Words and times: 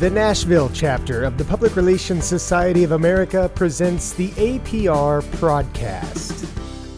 The 0.00 0.08
Nashville 0.08 0.70
chapter 0.72 1.24
of 1.24 1.38
the 1.38 1.44
Public 1.44 1.74
Relations 1.74 2.24
Society 2.24 2.84
of 2.84 2.92
America 2.92 3.50
presents 3.52 4.12
the 4.12 4.28
APR 4.28 5.22
Prodcast. 5.40 6.48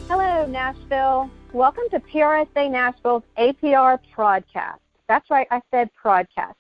Hello, 0.06 0.45
Nashville. 0.45 1.30
Welcome 1.54 1.84
to 1.92 2.00
PRSA 2.00 2.71
Nashville's 2.71 3.22
APR 3.38 3.98
Prodcast. 4.14 4.80
That's 5.08 5.30
right, 5.30 5.46
I 5.50 5.62
said 5.71 5.88
Prodcast. 6.05 6.52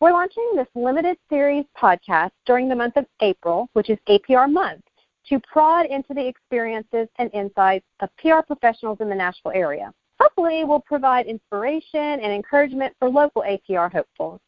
We're 0.00 0.10
launching 0.10 0.54
this 0.56 0.66
limited 0.74 1.18
series 1.30 1.66
podcast 1.80 2.32
during 2.46 2.68
the 2.68 2.74
month 2.74 2.96
of 2.96 3.06
April, 3.20 3.68
which 3.74 3.88
is 3.88 3.98
APR 4.08 4.52
month, 4.52 4.82
to 5.28 5.38
prod 5.52 5.86
into 5.86 6.14
the 6.14 6.26
experiences 6.26 7.06
and 7.20 7.30
insights 7.32 7.86
of 8.00 8.08
PR 8.16 8.40
professionals 8.44 8.98
in 9.00 9.08
the 9.08 9.14
Nashville 9.14 9.52
area. 9.54 9.92
Hopefully, 10.18 10.64
we'll 10.64 10.80
provide 10.80 11.26
inspiration 11.26 12.00
and 12.00 12.32
encouragement 12.32 12.92
for 12.98 13.08
local 13.08 13.42
APR 13.42 13.92
hopefuls. 13.92 14.40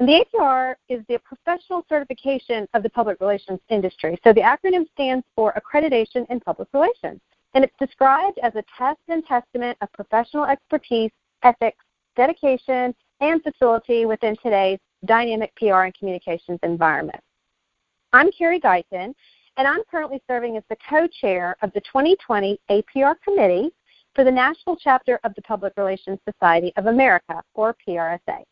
And 0.00 0.08
the 0.08 0.24
APR 0.24 0.74
is 0.88 1.04
the 1.08 1.18
professional 1.18 1.84
certification 1.88 2.66
of 2.74 2.82
the 2.82 2.90
public 2.90 3.20
relations 3.20 3.60
industry. 3.68 4.18
So 4.24 4.32
the 4.32 4.40
acronym 4.40 4.90
stands 4.90 5.24
for 5.36 5.54
Accreditation 5.54 6.26
in 6.30 6.40
Public 6.40 6.68
Relations. 6.72 7.20
And 7.54 7.62
it's 7.62 7.76
described 7.78 8.40
as 8.42 8.52
a 8.56 8.64
test 8.76 8.98
and 9.06 9.24
testament 9.24 9.78
of 9.80 9.92
professional 9.92 10.46
expertise, 10.46 11.12
ethics, 11.44 11.84
dedication, 12.16 12.92
and 13.20 13.40
facility 13.44 14.04
within 14.04 14.36
today's 14.42 14.80
dynamic 15.04 15.54
PR 15.54 15.82
and 15.82 15.94
communications 15.94 16.58
environment. 16.64 17.20
I'm 18.12 18.32
Carrie 18.32 18.60
Guyton, 18.60 19.14
and 19.56 19.68
I'm 19.68 19.82
currently 19.88 20.20
serving 20.28 20.56
as 20.56 20.64
the 20.68 20.76
co-chair 20.90 21.56
of 21.62 21.72
the 21.72 21.80
2020 21.82 22.58
APR 22.68 23.14
Committee 23.22 23.70
for 24.16 24.24
the 24.24 24.30
Nashville 24.30 24.76
Chapter 24.76 25.20
of 25.22 25.32
the 25.36 25.42
Public 25.42 25.74
Relations 25.76 26.18
Society 26.28 26.72
of 26.76 26.86
America, 26.86 27.40
or 27.54 27.76
PRSA 27.86 28.42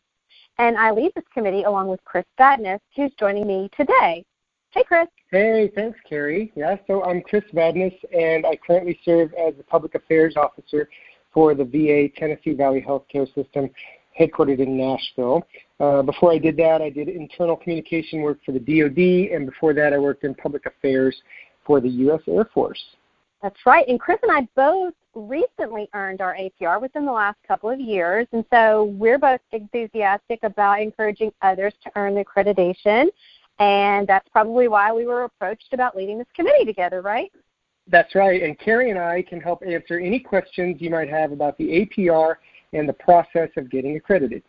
and 0.57 0.77
I 0.77 0.91
lead 0.91 1.11
this 1.15 1.25
committee 1.33 1.63
along 1.63 1.87
with 1.87 2.03
Chris 2.05 2.25
Vadnais, 2.39 2.79
who's 2.95 3.11
joining 3.19 3.47
me 3.47 3.69
today. 3.75 4.23
Hey, 4.71 4.83
Chris. 4.83 5.07
Hey, 5.31 5.71
thanks, 5.75 5.99
Carrie. 6.07 6.51
Yeah, 6.55 6.75
so 6.87 7.03
I'm 7.03 7.21
Chris 7.21 7.43
Vadnais, 7.53 7.97
and 8.15 8.45
I 8.45 8.55
currently 8.55 8.99
serve 9.05 9.33
as 9.33 9.53
the 9.55 9.63
Public 9.63 9.95
Affairs 9.95 10.35
Officer 10.35 10.89
for 11.33 11.53
the 11.55 11.63
VA 11.63 12.09
Tennessee 12.17 12.53
Valley 12.53 12.83
Healthcare 12.87 13.27
System, 13.33 13.69
headquartered 14.19 14.59
in 14.59 14.77
Nashville. 14.77 15.43
Uh, 15.79 16.01
before 16.01 16.31
I 16.31 16.37
did 16.37 16.57
that, 16.57 16.81
I 16.81 16.89
did 16.89 17.09
internal 17.09 17.55
communication 17.55 18.21
work 18.21 18.39
for 18.45 18.51
the 18.51 18.59
DoD, 18.59 19.35
and 19.35 19.45
before 19.45 19.73
that, 19.73 19.93
I 19.93 19.97
worked 19.97 20.23
in 20.23 20.35
public 20.35 20.65
affairs 20.65 21.15
for 21.65 21.79
the 21.79 21.89
U.S. 21.89 22.21
Air 22.27 22.49
Force. 22.53 22.83
That's 23.43 23.65
right. 23.65 23.85
And 23.89 23.99
Chris 23.99 24.17
and 24.23 24.31
I 24.31 24.47
both 24.55 24.93
recently 25.13 25.89
earned 25.93 26.21
our 26.21 26.35
APR 26.35 26.81
within 26.81 27.05
the 27.05 27.11
last 27.11 27.37
couple 27.45 27.69
of 27.69 27.79
years. 27.79 28.25
And 28.31 28.45
so 28.51 28.85
we're 28.97 29.19
both 29.19 29.41
enthusiastic 29.51 30.39
about 30.43 30.81
encouraging 30.81 31.31
others 31.41 31.73
to 31.83 31.91
earn 31.95 32.15
the 32.15 32.23
accreditation. 32.23 33.07
And 33.59 34.07
that's 34.07 34.27
probably 34.29 34.69
why 34.69 34.93
we 34.93 35.05
were 35.05 35.25
approached 35.25 35.73
about 35.73 35.95
leading 35.95 36.17
this 36.17 36.27
committee 36.33 36.63
together, 36.65 37.01
right? 37.01 37.31
That's 37.87 38.15
right. 38.15 38.41
And 38.41 38.57
Carrie 38.57 38.89
and 38.91 38.97
I 38.97 39.21
can 39.21 39.41
help 39.41 39.61
answer 39.61 39.99
any 39.99 40.19
questions 40.19 40.77
you 40.79 40.89
might 40.89 41.09
have 41.09 41.33
about 41.33 41.57
the 41.57 41.85
APR 41.85 42.35
and 42.71 42.87
the 42.87 42.93
process 42.93 43.49
of 43.57 43.69
getting 43.69 43.97
accredited. 43.97 44.41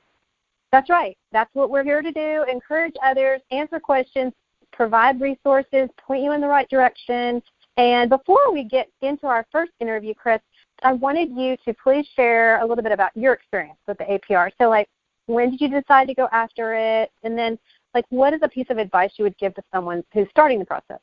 That's 0.70 0.88
right. 0.88 1.18
That's 1.32 1.52
what 1.54 1.68
we're 1.68 1.84
here 1.84 2.00
to 2.00 2.12
do 2.12 2.44
encourage 2.48 2.94
others, 3.02 3.40
answer 3.50 3.80
questions, 3.80 4.32
provide 4.72 5.20
resources, 5.20 5.88
point 5.98 6.22
you 6.22 6.32
in 6.32 6.40
the 6.40 6.48
right 6.48 6.68
direction, 6.68 7.42
and 7.76 8.08
before 8.08 8.52
we 8.52 8.64
get 8.64 8.88
into 9.02 9.26
our 9.26 9.46
first 9.50 9.72
interview, 9.80 10.14
Chris, 10.14 10.40
I 10.82 10.92
wanted 10.92 11.30
you 11.30 11.56
to 11.64 11.74
please 11.82 12.06
share 12.14 12.60
a 12.60 12.66
little 12.66 12.82
bit 12.82 12.92
about 12.92 13.10
your 13.16 13.32
experience 13.32 13.78
with 13.88 13.98
the 13.98 14.04
APR. 14.04 14.50
So, 14.60 14.68
like, 14.68 14.88
when 15.26 15.50
did 15.50 15.60
you 15.60 15.68
decide 15.68 16.06
to 16.08 16.14
go 16.14 16.28
after 16.32 16.74
it? 16.74 17.10
And 17.22 17.36
then, 17.36 17.58
like, 17.94 18.04
what 18.10 18.32
is 18.32 18.40
a 18.42 18.48
piece 18.48 18.66
of 18.70 18.78
advice 18.78 19.12
you 19.16 19.24
would 19.24 19.38
give 19.38 19.54
to 19.54 19.62
someone 19.72 20.04
who's 20.12 20.28
starting 20.30 20.58
the 20.58 20.64
process? 20.64 21.00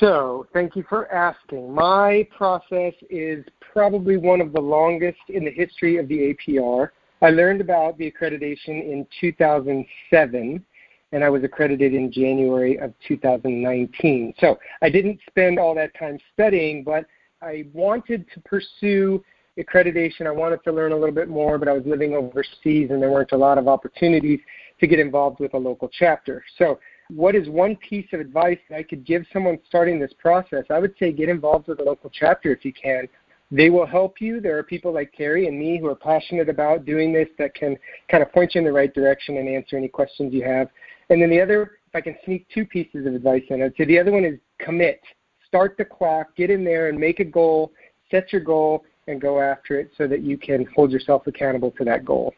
So, 0.00 0.46
thank 0.52 0.76
you 0.76 0.84
for 0.88 1.10
asking. 1.12 1.72
My 1.72 2.26
process 2.36 2.94
is 3.10 3.44
probably 3.60 4.16
one 4.16 4.40
of 4.40 4.52
the 4.52 4.60
longest 4.60 5.20
in 5.28 5.44
the 5.44 5.52
history 5.52 5.96
of 5.98 6.08
the 6.08 6.34
APR. 6.34 6.90
I 7.22 7.30
learned 7.30 7.60
about 7.60 7.98
the 7.98 8.10
accreditation 8.10 8.68
in 8.68 9.06
2007 9.20 10.64
and 11.12 11.24
I 11.24 11.30
was 11.30 11.42
accredited 11.44 11.94
in 11.94 12.12
January 12.12 12.78
of 12.78 12.92
2019. 13.06 14.34
So 14.38 14.58
I 14.82 14.90
didn't 14.90 15.18
spend 15.28 15.58
all 15.58 15.74
that 15.74 15.96
time 15.98 16.18
studying, 16.34 16.84
but 16.84 17.06
I 17.40 17.66
wanted 17.72 18.26
to 18.34 18.40
pursue 18.40 19.24
accreditation. 19.58 20.26
I 20.26 20.30
wanted 20.30 20.62
to 20.64 20.72
learn 20.72 20.92
a 20.92 20.96
little 20.96 21.14
bit 21.14 21.28
more, 21.28 21.58
but 21.58 21.68
I 21.68 21.72
was 21.72 21.84
living 21.86 22.14
overseas 22.14 22.90
and 22.90 23.02
there 23.02 23.10
weren't 23.10 23.32
a 23.32 23.36
lot 23.36 23.58
of 23.58 23.68
opportunities 23.68 24.40
to 24.80 24.86
get 24.86 25.00
involved 25.00 25.40
with 25.40 25.54
a 25.54 25.58
local 25.58 25.88
chapter. 25.88 26.44
So, 26.58 26.78
what 27.10 27.34
is 27.34 27.48
one 27.48 27.74
piece 27.76 28.06
of 28.12 28.20
advice 28.20 28.58
that 28.68 28.76
I 28.76 28.82
could 28.82 29.06
give 29.06 29.24
someone 29.32 29.58
starting 29.66 29.98
this 29.98 30.12
process? 30.18 30.64
I 30.68 30.78
would 30.78 30.94
say 30.98 31.10
get 31.10 31.30
involved 31.30 31.68
with 31.68 31.80
a 31.80 31.82
local 31.82 32.10
chapter 32.10 32.52
if 32.52 32.66
you 32.66 32.72
can. 32.72 33.08
They 33.50 33.70
will 33.70 33.86
help 33.86 34.20
you. 34.20 34.42
There 34.42 34.58
are 34.58 34.62
people 34.62 34.92
like 34.92 35.10
Carrie 35.16 35.48
and 35.48 35.58
me 35.58 35.78
who 35.78 35.86
are 35.86 35.94
passionate 35.94 36.50
about 36.50 36.84
doing 36.84 37.14
this 37.14 37.28
that 37.38 37.54
can 37.54 37.78
kind 38.10 38.22
of 38.22 38.30
point 38.30 38.54
you 38.54 38.58
in 38.58 38.66
the 38.66 38.72
right 38.72 38.92
direction 38.92 39.38
and 39.38 39.48
answer 39.48 39.78
any 39.78 39.88
questions 39.88 40.34
you 40.34 40.44
have. 40.44 40.68
And 41.10 41.22
then 41.22 41.30
the 41.30 41.40
other, 41.40 41.78
if 41.86 41.94
I 41.94 42.00
can 42.00 42.16
sneak 42.24 42.46
two 42.52 42.64
pieces 42.66 43.06
of 43.06 43.14
advice 43.14 43.42
in, 43.48 43.62
I'd 43.62 43.74
say 43.76 43.84
the 43.84 43.98
other 43.98 44.12
one 44.12 44.24
is 44.24 44.38
commit. 44.58 45.00
Start 45.46 45.76
the 45.78 45.84
clock, 45.84 46.36
get 46.36 46.50
in 46.50 46.64
there 46.64 46.88
and 46.88 46.98
make 46.98 47.20
a 47.20 47.24
goal, 47.24 47.72
set 48.10 48.32
your 48.32 48.42
goal, 48.42 48.84
and 49.06 49.20
go 49.20 49.40
after 49.40 49.80
it 49.80 49.90
so 49.96 50.06
that 50.06 50.20
you 50.20 50.36
can 50.36 50.66
hold 50.76 50.90
yourself 50.90 51.26
accountable 51.26 51.70
to 51.72 51.84
that 51.84 52.04
goal. 52.04 52.34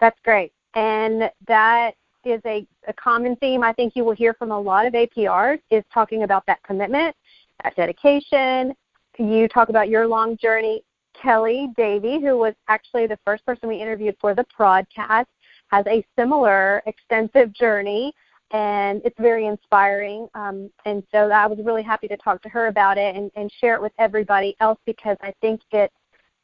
That's 0.00 0.18
great. 0.24 0.52
And 0.74 1.30
that 1.46 1.92
is 2.24 2.40
a, 2.44 2.66
a 2.88 2.92
common 2.94 3.36
theme 3.36 3.62
I 3.62 3.72
think 3.72 3.94
you 3.94 4.04
will 4.04 4.14
hear 4.14 4.34
from 4.34 4.50
a 4.50 4.60
lot 4.60 4.86
of 4.86 4.94
APRs 4.94 5.60
is 5.70 5.84
talking 5.92 6.24
about 6.24 6.44
that 6.46 6.62
commitment, 6.64 7.14
that 7.62 7.76
dedication. 7.76 8.74
You 9.18 9.46
talk 9.48 9.68
about 9.68 9.88
your 9.88 10.06
long 10.06 10.36
journey. 10.36 10.82
Kelly 11.20 11.68
Davy, 11.76 12.20
who 12.20 12.38
was 12.38 12.54
actually 12.68 13.06
the 13.06 13.18
first 13.24 13.44
person 13.44 13.68
we 13.68 13.80
interviewed 13.80 14.16
for 14.20 14.34
the 14.34 14.46
podcast, 14.58 15.26
has 15.72 15.86
a 15.86 16.04
similar 16.16 16.82
extensive 16.86 17.52
journey 17.54 18.12
and 18.52 19.00
it's 19.04 19.18
very 19.18 19.46
inspiring. 19.46 20.28
Um, 20.34 20.70
and 20.84 21.02
so 21.10 21.30
I 21.30 21.46
was 21.46 21.58
really 21.64 21.82
happy 21.82 22.06
to 22.08 22.16
talk 22.18 22.42
to 22.42 22.50
her 22.50 22.66
about 22.66 22.98
it 22.98 23.16
and, 23.16 23.30
and 23.34 23.50
share 23.60 23.74
it 23.74 23.80
with 23.80 23.92
everybody 23.98 24.54
else 24.60 24.78
because 24.84 25.16
I 25.22 25.32
think 25.40 25.62
it 25.72 25.90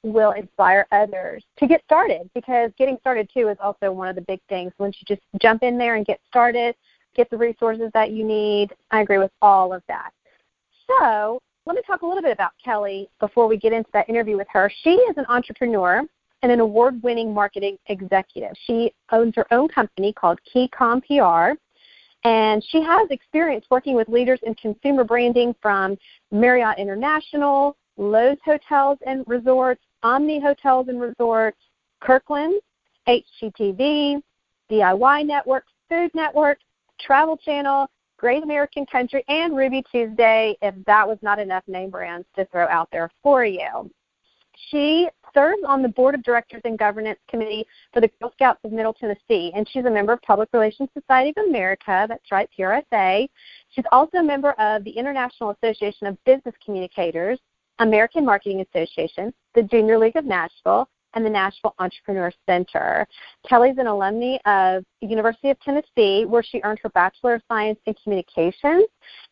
will 0.03 0.31
inspire 0.33 0.87
others 0.91 1.45
to 1.59 1.67
get 1.67 1.83
started 1.85 2.31
because 2.35 2.71
getting 2.79 2.97
started 3.01 3.29
too 3.33 3.49
is 3.49 3.59
also 3.61 3.93
one 3.93 4.09
of 4.09 4.15
the 4.15 4.23
big 4.23 4.41
things. 4.49 4.73
Once 4.79 4.97
you 4.99 5.15
just 5.15 5.27
jump 5.43 5.63
in 5.63 5.77
there 5.77 5.97
and 5.97 6.07
get 6.07 6.21
started, 6.27 6.75
get 7.15 7.29
the 7.29 7.37
resources 7.37 7.91
that 7.93 8.13
you 8.13 8.25
need, 8.25 8.73
I 8.91 9.03
agree 9.03 9.19
with 9.19 9.33
all 9.43 9.75
of 9.75 9.83
that. 9.89 10.11
So 10.87 11.39
let 11.67 11.77
me 11.77 11.83
talk 11.87 12.01
a 12.01 12.07
little 12.07 12.23
bit 12.23 12.33
about 12.33 12.53
Kelly 12.65 13.11
before 13.21 13.47
we 13.47 13.59
get 13.59 13.75
into 13.75 13.91
that 13.93 14.09
interview 14.09 14.39
with 14.39 14.47
her. 14.51 14.73
She 14.83 14.91
is 14.91 15.19
an 15.19 15.27
entrepreneur 15.29 16.03
and 16.43 16.53
an 16.53 16.61
award 16.61 17.03
winning 17.03 17.35
marketing 17.35 17.79
executive. 17.87 18.53
She 18.67 18.93
owns 19.11 19.35
her 19.37 19.47
own 19.53 19.69
company 19.69 20.13
called 20.13 20.39
Keycom 20.55 21.03
PR. 21.07 21.59
And 22.25 22.65
she 22.71 22.83
has 22.83 23.09
experience 23.11 23.65
working 23.71 23.95
with 23.95 24.09
leaders 24.09 24.41
in 24.43 24.55
consumer 24.55 25.05
branding 25.05 25.55
from 25.63 25.97
Marriott 26.31 26.79
International, 26.79 27.77
Loews 27.99 28.39
Hotels 28.45 28.99
and 29.07 29.25
Resorts, 29.27 29.83
Omni 30.03 30.41
Hotels 30.41 30.89
and 30.89 31.01
Resorts, 31.01 31.59
Kirkland, 32.01 32.61
HGTV, 33.09 34.23
DIY 34.71 35.27
Network, 35.27 35.65
Food 35.89 36.11
Network, 36.15 36.59
Travel 37.01 37.37
Channel, 37.37 37.89
Great 38.17 38.43
American 38.43 38.85
Country, 38.87 39.25
and 39.29 39.57
Ruby 39.57 39.83
Tuesday, 39.91 40.57
if 40.61 40.75
that 40.87 41.07
was 41.07 41.19
not 41.23 41.39
enough 41.39 41.63
name 41.69 41.91
brands 41.91 42.27
to 42.37 42.45
throw 42.47 42.67
out 42.67 42.89
there 42.91 43.11
for 43.23 43.45
you. 43.45 43.91
She 44.71 45.09
serves 45.35 45.63
on 45.67 45.83
the 45.83 45.89
Board 45.89 46.15
of 46.15 46.23
Directors 46.23 46.63
and 46.65 46.79
Governance 46.79 47.19
Committee 47.29 47.67
for 47.93 48.01
the 48.01 48.11
Girl 48.21 48.33
Scouts 48.33 48.61
of 48.65 48.73
Middle 48.73 48.93
Tennessee, 48.93 49.53
and 49.55 49.69
she's 49.69 49.85
a 49.85 49.91
member 49.91 50.13
of 50.13 50.23
Public 50.23 50.49
Relations 50.53 50.89
Society 50.95 51.33
of 51.37 51.47
America, 51.47 52.07
that's 52.09 52.33
right, 52.33 52.49
PRSA. 52.59 53.29
She's 53.71 53.85
also 53.93 54.19
a 54.19 54.23
member 54.23 54.53
of 54.53 54.85
the 54.85 54.91
International 54.91 55.51
Association 55.63 56.07
of 56.07 56.23
Business 56.25 56.55
Communicators, 56.65 57.39
American 57.79 58.25
Marketing 58.25 58.65
Association, 58.73 59.33
the 59.55 59.63
Junior 59.63 59.99
League 59.99 60.17
of 60.17 60.25
Nashville, 60.25 60.89
and 61.15 61.25
the 61.25 61.31
Nashville 61.31 61.75
Entrepreneur 61.79 62.33
Center. 62.47 63.07
Kelly's 63.49 63.79
an 63.79 63.87
alumni 63.87 64.37
of 64.47 64.85
University 65.01 65.51
of 65.51 65.61
Tennessee, 65.61 66.25
where 66.25 66.43
she 66.43 66.61
earned 66.65 66.79
her 66.83 66.89
Bachelor 66.91 67.35
of 67.35 67.43
Science 67.49 67.79
in 67.87 67.95
Communications. 68.03 68.87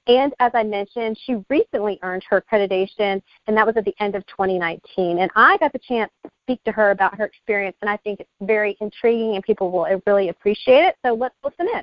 And 0.06 0.32
as 0.38 0.52
I 0.54 0.62
mentioned, 0.62 1.18
she 1.24 1.44
recently 1.48 1.98
earned 2.02 2.24
her 2.28 2.42
accreditation, 2.42 3.20
and 3.46 3.56
that 3.56 3.66
was 3.66 3.76
at 3.76 3.84
the 3.84 3.94
end 4.00 4.14
of 4.14 4.26
2019. 4.26 5.18
And 5.18 5.30
I 5.34 5.58
got 5.58 5.72
the 5.72 5.80
chance 5.80 6.10
to 6.24 6.30
speak 6.44 6.62
to 6.64 6.72
her 6.72 6.90
about 6.92 7.16
her 7.16 7.24
experience, 7.24 7.76
and 7.80 7.90
I 7.90 7.96
think 7.98 8.20
it's 8.20 8.30
very 8.40 8.76
intriguing, 8.80 9.34
and 9.34 9.44
people 9.44 9.70
will 9.70 9.84
uh, 9.84 9.98
really 10.06 10.28
appreciate 10.28 10.84
it. 10.84 10.96
So 11.04 11.14
let's 11.14 11.34
listen 11.44 11.66
in. 11.74 11.82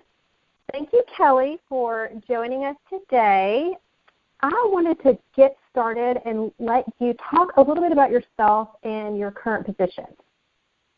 Thank 0.72 0.94
you, 0.94 1.04
Kelly, 1.16 1.60
for 1.68 2.10
joining 2.28 2.66
us 2.66 2.76
today. 2.90 3.74
I 4.44 4.52
wanted 4.66 5.02
to 5.04 5.18
get 5.38 5.56
started 5.72 6.18
and 6.26 6.52
let 6.60 6.84
you 7.00 7.16
talk 7.32 7.50
a 7.56 7.62
little 7.62 7.82
bit 7.82 7.94
about 7.94 8.12
yourself 8.12 8.68
and 8.84 9.18
your 9.18 9.32
current 9.32 9.66
position. 9.66 10.06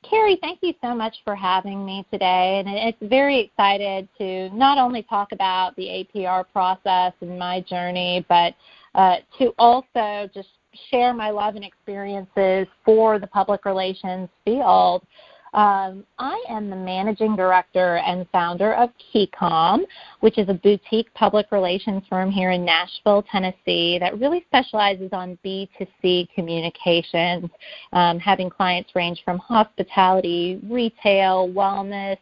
Carrie, 0.10 0.40
thank 0.42 0.60
you 0.64 0.74
so 0.82 0.96
much 0.96 1.16
for 1.24 1.36
having 1.36 1.86
me 1.86 2.06
today. 2.12 2.64
And 2.66 2.68
it's 2.68 2.98
very 3.10 3.40
excited 3.40 4.10
to 4.18 4.50
not 4.50 4.80
only 4.80 5.04
talk 5.04 5.32
about 5.32 5.76
the 5.76 6.06
APR 6.16 6.46
process 6.52 7.14
and 7.22 7.38
my 7.38 7.62
journey, 7.62 8.26
but 8.28 8.56
uh, 8.96 9.18
to 9.38 9.54
also 9.60 10.28
just 10.34 10.50
share 10.90 11.14
my 11.14 11.30
love 11.30 11.56
and 11.56 11.64
experiences 11.64 12.68
for 12.84 13.20
the 13.20 13.28
public 13.28 13.64
relations 13.64 14.28
field. 14.44 15.06
Um, 15.56 16.06
I 16.20 16.44
am 16.50 16.70
the 16.70 16.76
managing 16.76 17.38
director 17.38 17.96
and 18.06 18.28
founder 18.34 18.74
of 18.74 18.90
KeyCom, 19.14 19.84
which 20.20 20.38
is 20.38 20.50
a 20.50 20.54
boutique 20.54 21.12
public 21.14 21.50
relations 21.50 22.04
firm 22.10 22.30
here 22.30 22.52
in 22.52 22.66
Nashville, 22.66 23.24
Tennessee, 23.32 23.98
that 24.00 24.20
really 24.20 24.44
specializes 24.48 25.12
on 25.14 25.40
B2C 25.46 26.28
communications, 26.36 27.50
um, 27.94 28.20
having 28.20 28.50
clients 28.50 28.94
range 28.96 29.22
from 29.24 29.38
hospitality, 29.38 30.60
retail, 30.70 31.48
wellness, 31.48 32.18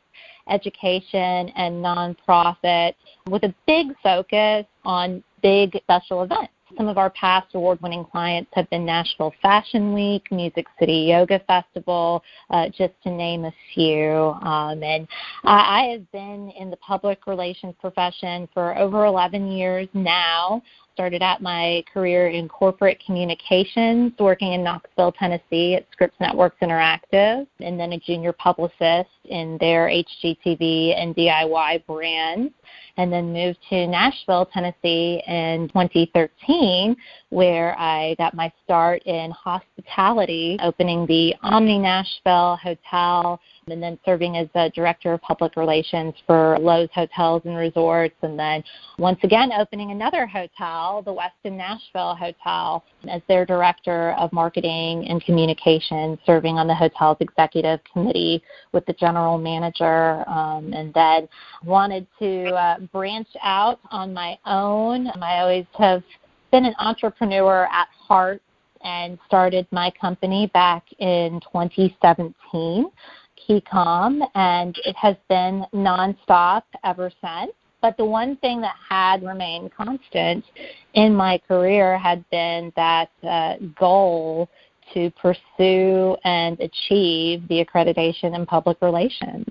education, 0.48 1.50
and 1.56 1.84
nonprofit, 1.84 2.94
with 3.32 3.44
a 3.46 3.56
big 3.66 3.88
focus 4.04 4.68
on 4.86 5.24
big 5.42 5.76
special 5.82 6.22
events. 6.22 6.53
Some 6.78 6.88
of 6.88 6.98
our 6.98 7.10
past 7.12 7.54
award 7.54 7.80
winning 7.82 8.06
clients 8.06 8.50
have 8.54 8.70
been 8.70 8.86
Nashville 8.86 9.34
Fashion 9.42 9.94
Week, 9.94 10.26
Music 10.32 10.66
City 10.80 11.06
Yoga 11.10 11.40
Festival, 11.48 12.24
uh, 12.50 12.68
just 12.70 12.94
to 13.04 13.12
name 13.12 13.46
a 13.46 13.54
few. 13.74 14.36
Um, 14.42 14.82
and 14.84 15.08
I, 15.44 15.82
I 15.82 15.92
have 15.92 16.12
been 16.12 16.52
in 16.60 16.70
the 16.70 16.78
public 16.78 17.28
relations 17.28 17.76
profession 17.80 18.48
for 18.54 18.78
over 18.78 19.06
11 19.06 19.52
years 19.52 19.88
now 19.94 20.62
started 20.94 21.22
out 21.22 21.42
my 21.42 21.84
career 21.92 22.28
in 22.28 22.48
corporate 22.48 23.02
communications, 23.06 24.14
working 24.20 24.54
in 24.54 24.64
Knoxville, 24.64 25.12
Tennessee 25.14 25.76
at 25.76 25.86
Scripps 25.92 26.16
Networks 26.20 26.58
Interactive, 26.62 27.48
and 27.60 27.80
then 27.80 27.94
a 27.94 28.00
junior 28.00 28.34
publicist 28.34 29.10
in 29.26 29.58
their 29.60 29.88
HGTV 29.88 30.98
and 30.98 31.16
DIY 31.16 31.86
brands 31.86 32.54
and 32.98 33.12
then 33.12 33.34
moved 33.34 33.58
to 33.70 33.88
Nashville, 33.88 34.46
Tennessee 34.54 35.22
in 35.28 35.68
2013, 35.70 36.96
where 37.30 37.78
I 37.80 38.16
got 38.18 38.36
my 38.36 38.52
start 38.64 39.02
in 39.04 39.32
hospitality, 39.32 40.58
opening 40.62 41.06
the 41.08 41.34
Omni 41.42 41.80
Nashville 41.80 42.58
Hotel, 42.62 43.40
and 43.68 43.82
then 43.82 43.98
serving 44.06 44.38
as 44.38 44.48
the 44.54 44.72
director 44.76 45.14
of 45.14 45.22
public 45.22 45.56
relations 45.56 46.14
for 46.26 46.58
Loews 46.60 46.92
Hotels 46.92 47.42
and 47.46 47.56
Resorts, 47.56 48.16
and 48.22 48.38
then 48.38 48.64
once 48.98 49.20
again 49.24 49.52
opening 49.58 49.92
another 49.92 50.26
hotel, 50.26 51.02
the 51.04 51.14
Westin 51.14 51.58
Nashville 51.58 52.16
Hotel, 52.16 52.84
as 53.10 53.22
their 53.28 53.46
director 53.46 54.12
of 54.14 54.32
marketing 54.34 55.08
and 55.08 55.24
communication, 55.24 56.18
serving 56.26 56.58
on 56.58 56.68
the 56.68 56.76
hotel's 56.76 57.18
executive 57.20 57.80
committee 57.92 58.44
with 58.72 58.86
the 58.86 58.94
general 58.94 59.38
manager, 59.38 60.28
um, 60.30 60.74
and 60.74 60.94
then 60.94 61.28
wanted 61.64 62.06
to 62.20 62.50
uh, 62.50 62.80
branch 62.92 63.28
out 63.42 63.80
on 63.92 64.14
my 64.14 64.38
own. 64.46 65.08
I 65.22 65.40
always 65.40 65.66
have 65.78 66.04
been 66.52 66.66
an 66.66 66.76
entrepreneur 66.80 67.66
at 67.72 67.88
heart 68.08 68.42
and 68.84 69.18
started 69.26 69.66
my 69.72 69.92
company 70.00 70.52
back 70.54 70.84
in 71.00 71.40
2017, 71.52 72.86
KeyCom, 73.48 74.22
and 74.36 74.78
it 74.86 74.96
has 74.96 75.16
been 75.30 75.66
nonstop 75.74 76.64
ever 76.84 77.12
since. 77.22 77.54
But 77.82 77.98
the 77.98 78.06
one 78.06 78.38
thing 78.38 78.62
that 78.62 78.76
had 78.90 79.24
remained 79.24 79.74
constant 79.74 80.46
in 80.94 81.14
my 81.14 81.38
career 81.48 81.98
had 81.98 82.24
been 82.30 82.72
that 82.78 83.10
uh, 83.24 83.56
goal 83.78 84.50
to 84.94 85.12
pursue 85.12 86.16
and 86.24 86.60
achieve 86.60 87.46
the 87.50 87.64
accreditation 87.64 88.36
in 88.36 88.46
public 88.46 88.78
relations. 88.82 89.46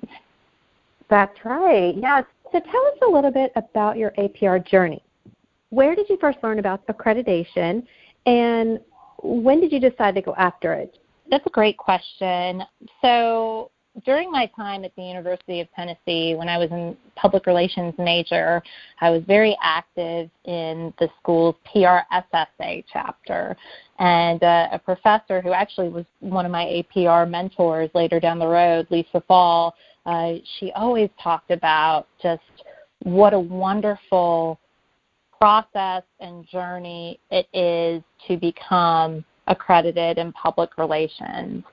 That's 1.11 1.45
right. 1.45 1.95
Yes. 1.95 2.25
So 2.53 2.61
tell 2.61 2.87
us 2.87 2.99
a 3.06 3.11
little 3.11 3.31
bit 3.31 3.53
about 3.56 3.99
your 3.99 4.12
APR 4.12 4.67
journey. 4.67 5.03
Where 5.71 5.95
did 5.95 6.09
you 6.09 6.19
first 6.21 6.38
learn 6.43 6.59
about 6.59 6.87
accreditation 6.87 7.87
and 8.27 8.79
when 9.23 9.61
did 9.61 9.73
you 9.73 9.81
decide 9.81 10.15
to 10.15 10.23
go 10.23 10.35
after 10.37 10.75
it? 10.75 10.99
That's 11.31 11.47
a 11.47 11.50
great 11.50 11.77
question. 11.77 12.62
So 13.00 13.71
during 14.05 14.31
my 14.31 14.50
time 14.56 14.85
at 14.85 14.94
the 14.97 15.03
University 15.03 15.61
of 15.61 15.69
Tennessee, 15.77 16.35
when 16.35 16.49
I 16.49 16.56
was 16.59 16.71
in 16.71 16.97
public 17.15 17.47
relations 17.47 17.94
major, 17.99 18.62
I 19.00 19.11
was 19.11 19.23
very 19.27 19.56
active 19.62 20.31
in 20.44 20.93
the 20.99 21.09
school's 21.21 21.56
PRSSA 21.75 22.85
chapter. 22.93 23.56
And 23.99 24.43
uh, 24.43 24.69
a 24.73 24.79
professor 24.79 25.41
who 25.41 25.53
actually 25.53 25.91
was 25.91 26.06
one 26.21 26.47
of 26.47 26.53
my 26.53 26.65
APR 26.65 27.29
mentors 27.29 27.91
later 27.94 28.19
down 28.19 28.39
the 28.39 28.47
road, 28.47 28.87
Lisa 28.91 29.23
Fall, 29.29 29.75
uh, 30.06 30.35
she 30.59 30.73
always 30.73 31.11
talked 31.23 31.50
about 31.50 32.09
just 32.23 32.43
what 33.03 33.35
a 33.35 33.38
wonderful 33.38 34.59
process 35.38 36.03
and 36.21 36.47
journey 36.49 37.19
it 37.31 37.47
is 37.53 38.03
to 38.27 38.37
become 38.37 39.25
accredited 39.49 40.19
in 40.19 40.33
public 40.33 40.79
relations. 40.79 41.65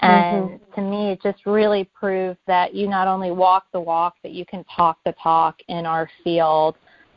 And 0.00 0.50
mm-hmm. 0.50 0.74
to 0.74 0.80
me, 0.80 1.12
it 1.12 1.22
just 1.22 1.46
really 1.46 1.88
proved 1.94 2.38
that 2.46 2.74
you 2.74 2.88
not 2.88 3.08
only 3.08 3.30
walk 3.30 3.66
the 3.72 3.80
walk, 3.80 4.16
but 4.22 4.32
you 4.32 4.44
can 4.44 4.64
talk 4.64 4.98
the 5.04 5.14
talk 5.22 5.56
in 5.68 5.86
our 5.86 6.08
field. 6.22 6.76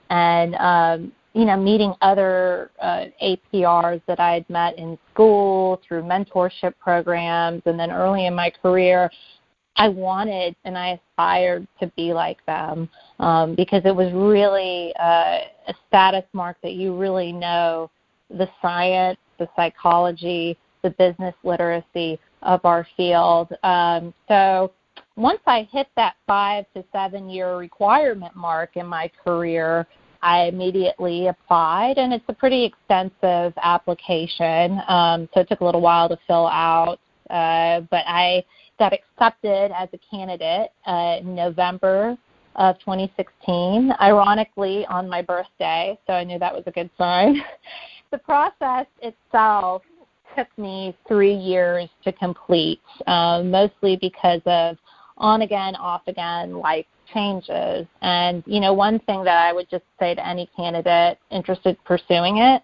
And, 0.10 0.56
um, 0.56 1.12
you 1.34 1.46
know, 1.46 1.58
meeting 1.58 1.94
other 2.02 2.72
uh, 2.82 3.06
APRs 3.22 4.02
that 4.08 4.20
I 4.20 4.34
had 4.34 4.50
met 4.50 4.78
in 4.78 4.98
school 5.14 5.82
through 5.88 6.04
mentorship 6.04 6.74
programs, 6.80 7.62
and 7.66 7.80
then 7.80 7.92
early 7.92 8.26
in 8.26 8.34
my 8.34 8.50
career, 8.50 9.12
I 9.76 9.90
wanted 9.90 10.56
and 10.66 10.78
I 10.78 11.00
aspired 11.00 11.68
to 11.80 11.88
be 11.96 12.14
like 12.14 12.44
them 12.48 12.90
um, 13.20 13.54
because 13.54 13.84
it 13.86 13.96
was 13.96 14.12
really 14.14 14.94
uh, 15.00 15.40
a 15.68 15.74
status 15.88 16.24
mark 16.34 16.58
that 16.64 16.74
you 16.74 16.98
really 16.98 17.32
know 17.32 17.92
the 18.30 18.50
science, 18.62 19.20
the 19.38 19.48
psychology, 19.56 20.58
the 20.84 20.90
business 20.92 21.36
literacy 21.44 22.20
of 22.42 22.64
our 22.64 22.88
field. 22.96 23.50
Um, 23.64 24.14
so 24.28 24.72
once 25.16 25.40
I 25.48 25.68
hit 25.72 25.88
that 25.96 26.16
five 26.28 26.66
to 26.76 26.84
seven 26.92 27.30
year 27.30 27.58
requirement 27.58 28.36
mark 28.36 28.78
in 28.78 28.86
my 28.86 29.10
career, 29.24 29.88
I 30.22 30.46
immediately 30.46 31.28
applied, 31.28 31.98
and 31.98 32.14
it's 32.14 32.26
a 32.28 32.34
pretty 32.34 32.64
extensive 32.64 33.54
application. 33.62 34.80
Um, 34.88 35.30
so 35.34 35.42
it 35.42 35.50
took 35.50 35.62
a 35.62 35.66
little 35.66 35.82
while 35.82 36.10
to 36.10 36.18
fill 36.28 36.48
out, 36.48 37.00
uh, 37.30 37.82
but 37.92 38.04
I 38.08 38.44
got 38.80 38.94
accepted 38.94 39.72
as 39.72 39.90
a 39.94 40.00
candidate 40.10 40.70
uh, 40.86 41.18
in 41.20 41.36
November 41.36 42.18
of 42.56 42.80
2016, 42.80 43.94
ironically 44.02 44.86
on 44.88 45.08
my 45.08 45.22
birthday, 45.22 45.98
so 46.08 46.14
I 46.14 46.24
knew 46.24 46.40
that 46.40 46.54
was 46.54 46.64
a 46.66 46.72
good 46.72 46.90
sign. 46.98 47.42
the 48.12 48.18
process 48.18 48.88
itself 49.02 49.84
took 50.38 50.48
me 50.58 50.96
three 51.08 51.34
years 51.34 51.90
to 52.04 52.12
complete, 52.14 52.82
um, 53.08 53.50
mostly 53.50 53.98
because 53.98 54.42
of 54.46 54.78
on 55.18 55.42
again, 55.42 55.76
off 55.76 56.02
again 56.08 56.58
life 56.58 56.86
changes. 57.14 57.88
And, 58.02 58.44
you 58.46 58.60
know, 58.60 58.74
one 58.74 59.00
thing 59.00 59.24
that 59.24 59.38
I 59.38 59.54
would 59.54 59.70
just 59.70 59.86
say 60.00 60.14
to 60.14 60.28
any 60.28 60.50
candidate 60.56 61.18
interested 61.32 61.70
in 61.70 61.78
pursuing 61.86 62.38
it, 62.38 62.62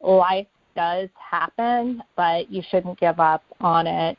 life 0.00 0.46
does 0.76 1.08
happen, 1.18 2.02
but 2.16 2.50
you 2.50 2.62
shouldn't 2.70 3.00
give 3.00 3.18
up 3.18 3.42
on 3.60 3.86
it. 3.86 4.16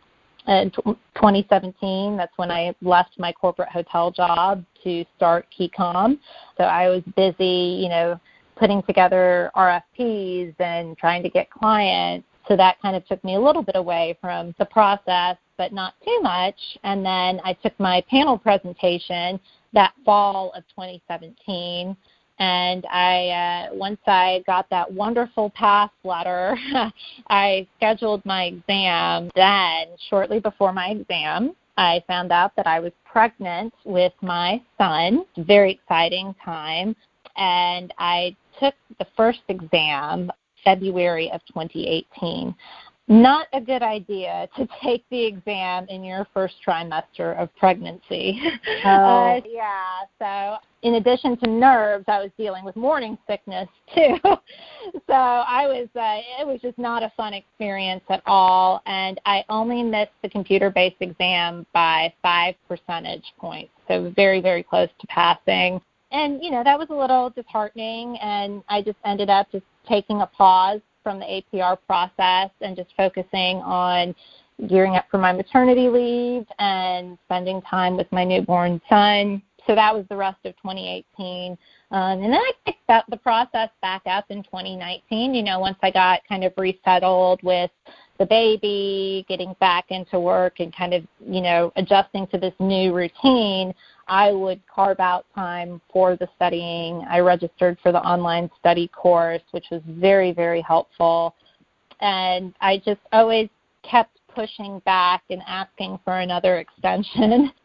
In 0.48 0.72
2017, 0.72 2.16
that's 2.18 2.38
when 2.38 2.52
I 2.52 2.74
left 2.82 3.20
my 3.20 3.32
corporate 3.32 3.70
hotel 3.70 4.12
job 4.12 4.64
to 4.84 5.06
start 5.16 5.46
KeyCom. 5.58 6.20
So 6.58 6.64
I 6.64 6.90
was 6.90 7.04
busy, 7.16 7.80
you 7.82 7.90
know, 7.90 8.20
putting 8.56 8.82
together 8.84 9.52
RFPs 9.56 10.56
and 10.60 10.98
trying 10.98 11.22
to 11.24 11.30
get 11.30 11.50
clients 11.52 12.28
so 12.48 12.56
that 12.56 12.82
kind 12.82 12.96
of 12.96 13.06
took 13.08 13.24
me 13.24 13.36
a 13.36 13.40
little 13.40 13.64
bit 13.64 13.76
away 13.76 14.18
from 14.22 14.56
the 14.58 14.66
process, 14.66 15.38
but 15.58 15.74
not 15.74 15.94
too 16.04 16.20
much. 16.22 16.56
And 16.84 17.06
then 17.06 17.42
I 17.44 17.54
took 17.54 17.78
my 17.80 18.04
panel 18.10 18.38
presentation 18.38 19.40
that 19.74 19.94
fall 20.06 20.52
of 20.56 20.64
2017. 20.70 21.96
And 22.40 22.86
I, 22.86 23.30
uh, 23.72 23.76
once 23.76 24.00
I 24.06 24.44
got 24.46 24.70
that 24.70 24.92
wonderful 24.92 25.50
pass 25.52 25.90
letter, 26.04 26.56
I 27.30 27.68
scheduled 27.78 28.24
my 28.26 28.46
exam. 28.46 29.32
Then, 29.36 29.88
shortly 30.10 30.40
before 30.40 30.72
my 30.72 30.90
exam, 30.90 31.56
I 31.78 32.04
found 32.08 32.32
out 32.32 32.56
that 32.56 32.68
I 32.68 32.80
was 32.80 32.92
pregnant 33.06 33.74
with 33.86 34.14
my 34.22 34.62
son. 34.78 35.26
Very 35.38 35.72
exciting 35.72 36.36
time. 36.46 36.96
And 37.38 37.94
I 37.98 38.36
took 38.60 38.76
the 39.00 39.08
first 39.16 39.42
exam 39.48 40.32
February 40.64 41.32
of 41.32 41.42
2018. 41.48 42.56
not 43.10 43.48
a 43.54 43.62
good 43.62 43.82
idea 43.82 44.50
to 44.58 44.68
take 44.84 45.04
the 45.10 45.26
exam 45.26 45.86
in 45.88 46.04
your 46.04 46.28
first 46.34 46.56
trimester 46.66 47.38
of 47.38 47.54
pregnancy. 47.56 48.40
Oh. 48.86 49.08
Uh, 49.38 49.42
yeah, 49.46 50.00
so 50.20 50.58
in 50.84 50.96
addition 50.96 51.38
to 51.38 51.50
nerves, 51.50 52.06
I 52.08 52.20
was 52.20 52.32
dealing 52.38 52.64
with 52.64 52.76
morning 52.76 53.18
sickness 53.28 53.68
too. 53.94 54.18
so 54.24 55.14
I 55.14 55.68
was, 55.68 55.88
uh, 55.96 56.42
it 56.42 56.48
was 56.48 56.60
just 56.62 56.78
not 56.78 57.04
a 57.04 57.12
fun 57.18 57.34
experience 57.34 58.04
at 58.10 58.22
all. 58.26 58.82
And 58.86 59.20
I 59.26 59.44
only 59.50 59.84
missed 59.84 60.12
the 60.22 60.30
computer 60.30 60.70
based 60.70 60.98
exam 61.00 61.66
by 61.74 62.14
five 62.22 62.56
percentage 62.68 63.34
points. 63.38 63.72
So 63.88 64.14
very, 64.16 64.42
very 64.42 64.64
close 64.64 64.90
to 65.00 65.08
passing. 65.08 65.82
And, 66.12 66.42
you 66.44 66.52
know, 66.52 66.64
that 66.64 66.78
was 66.78 66.88
a 66.90 66.96
little 66.96 67.30
disheartening. 67.30 68.18
And 68.18 68.64
I 68.70 68.82
just 68.82 68.98
ended 69.06 69.30
up 69.30 69.52
just 69.52 69.66
taking 69.88 70.22
a 70.22 70.28
pause 70.28 70.82
from 71.04 71.20
the 71.20 71.26
APR 71.26 71.78
process 71.88 72.50
and 72.62 72.76
just 72.76 72.90
focusing 72.98 73.58
on 73.58 74.16
gearing 74.68 74.96
up 74.96 75.06
for 75.12 75.18
my 75.18 75.32
maternity 75.32 75.88
leave 75.88 76.46
and 76.60 77.18
spending 77.26 77.62
time 77.62 77.96
with 77.96 78.12
my 78.12 78.24
newborn 78.24 78.82
son. 78.90 79.42
So 79.68 79.76
that 79.76 79.94
was 79.94 80.06
the 80.10 80.16
rest 80.16 80.40
of 80.46 80.56
2018. 80.58 81.58
Um, 81.92 82.24
and 82.24 82.24
then 82.24 82.34
I 82.34 82.52
picked 82.66 82.90
up 82.90 83.06
the 83.10 83.18
process 83.18 83.70
back 83.82 84.02
up 84.06 84.26
in 84.30 84.44
2019. 84.44 85.34
You 85.34 85.44
know, 85.44 85.60
once 85.60 85.78
I 85.84 85.92
got 85.92 86.22
kind 86.28 86.44
of 86.44 86.54
resettled 86.58 87.42
with 87.44 87.70
the 88.18 88.26
baby, 88.26 89.26
getting 89.28 89.56
back 89.60 89.86
into 89.90 90.20
work, 90.20 90.60
and 90.60 90.76
kind 90.76 90.94
of, 90.94 91.04
you 91.26 91.42
know, 91.42 91.72
adjusting 91.76 92.28
to 92.28 92.38
this 92.38 92.54
new 92.60 92.94
routine, 92.94 93.74
I 94.08 94.32
would 94.32 94.62
carve 94.74 95.00
out 95.00 95.26
time 95.36 95.82
for 95.92 96.16
the 96.16 96.28
studying. 96.36 97.06
I 97.10 97.20
registered 97.20 97.78
for 97.84 97.92
the 97.92 98.00
online 98.00 98.50
study 98.60 98.88
course, 98.88 99.42
which 99.52 99.66
was 99.72 99.82
very, 99.88 100.32
very 100.32 100.62
helpful. 100.62 101.36
And 102.00 102.54
I 102.62 102.78
just 102.78 103.02
always 103.12 103.50
kept 103.84 104.18
pushing 104.34 104.80
back 104.86 105.24
and 105.30 105.42
asking 105.48 106.00
for 106.06 106.20
another 106.20 106.58
extension. 106.58 107.52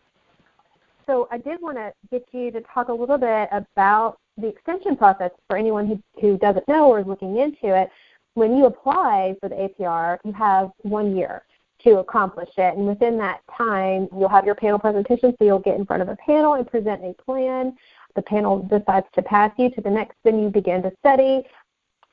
So 1.07 1.29
I 1.31 1.39
did 1.39 1.61
want 1.61 1.77
to 1.77 1.93
get 2.11 2.25
you 2.33 2.51
to 2.53 2.61
talk 2.73 2.89
a 2.89 2.93
little 2.93 3.19
bit 3.19 3.49
about 3.51 4.19
the 4.39 4.47
extension 4.47 4.97
process 4.97 5.31
for 5.49 5.57
anyone 5.57 5.87
who, 5.87 6.01
who 6.21 6.39
doesn't 6.39 6.67
know 6.69 6.89
or 6.89 7.01
is 7.01 7.07
looking 7.07 7.39
into 7.39 7.77
it. 7.77 7.91
When 8.35 8.57
you 8.57 8.67
apply 8.67 9.37
for 9.41 9.49
the 9.49 9.55
APR, 9.55 10.19
you 10.25 10.33
have 10.33 10.71
one 10.83 11.15
year 11.17 11.43
to 11.85 11.99
accomplish 11.99 12.49
it. 12.57 12.77
And 12.77 12.87
within 12.87 13.19
that 13.19 13.41
time, 13.57 14.09
you'll 14.13 14.29
have 14.29 14.47
your 14.47 14.55
panel 14.55 14.79
presentation, 14.79 15.35
so 15.39 15.45
you'll 15.45 15.59
get 15.59 15.77
in 15.77 15.85
front 15.85 16.03
of 16.03 16.09
a 16.09 16.17
panel 16.17 16.55
and 16.55 16.67
present 16.67 17.03
a 17.05 17.13
plan. 17.23 17.77
The 18.15 18.23
panel 18.23 18.63
decides 18.63 19.07
to 19.15 19.23
pass 19.23 19.53
you 19.59 19.71
to 19.71 19.81
the 19.81 19.91
next, 19.91 20.17
then 20.25 20.43
you 20.43 20.49
begin 20.49 20.83
to 20.83 20.93
study. 21.01 21.43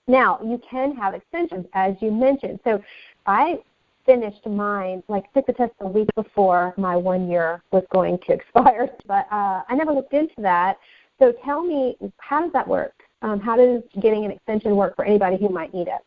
Now, 0.07 0.39
you 0.43 0.59
can 0.69 0.95
have 0.95 1.13
extensions, 1.13 1.67
as 1.73 1.95
you 2.01 2.11
mentioned. 2.11 2.59
So 2.63 2.83
I 3.25 3.59
finished 4.05 4.45
mine, 4.47 5.03
like 5.07 5.31
took 5.33 5.45
the 5.45 5.53
test 5.53 5.73
a 5.81 5.88
week 5.88 6.09
before 6.15 6.73
my 6.77 6.95
one 6.95 7.29
year 7.29 7.61
was 7.71 7.83
going 7.93 8.17
to 8.25 8.33
expire, 8.33 8.89
but 9.05 9.27
uh, 9.31 9.61
I 9.67 9.75
never 9.75 9.93
looked 9.93 10.13
into 10.13 10.33
that. 10.39 10.77
So 11.19 11.33
tell 11.45 11.61
me, 11.61 11.95
how 12.17 12.41
does 12.41 12.51
that 12.53 12.67
work? 12.67 12.93
Um, 13.21 13.39
how 13.39 13.57
does 13.57 13.83
getting 14.01 14.25
an 14.25 14.31
extension 14.31 14.75
work 14.75 14.95
for 14.95 15.05
anybody 15.05 15.38
who 15.38 15.49
might 15.49 15.73
need 15.73 15.88
it? 15.88 16.01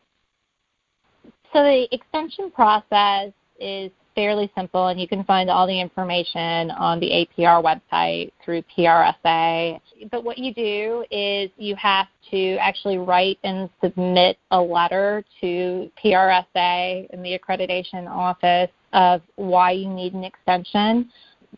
So 1.53 1.61
the 1.61 1.87
extension 1.91 2.49
process 2.49 3.31
is 3.59 3.91
fairly 4.15 4.51
simple, 4.55 4.87
and 4.87 4.99
you 4.99 5.07
can 5.07 5.23
find 5.23 5.49
all 5.49 5.67
the 5.67 5.79
information 5.79 6.71
on 6.71 6.99
the 6.99 7.27
APR 7.37 7.63
website 7.63 8.31
through 8.43 8.63
PRSA. 8.75 9.79
But 10.11 10.23
what 10.23 10.37
you 10.37 10.53
do 10.53 11.05
is 11.11 11.49
you 11.57 11.75
have 11.75 12.07
to 12.31 12.57
actually 12.57 12.97
write 12.97 13.37
and 13.43 13.69
submit 13.83 14.37
a 14.51 14.59
letter 14.59 15.23
to 15.41 15.91
PRSA 16.03 17.07
and 17.11 17.23
the 17.23 17.37
accreditation 17.37 18.07
office 18.09 18.71
of 18.93 19.21
why 19.35 19.71
you 19.71 19.89
need 19.89 20.13
an 20.13 20.23
extension. 20.23 21.11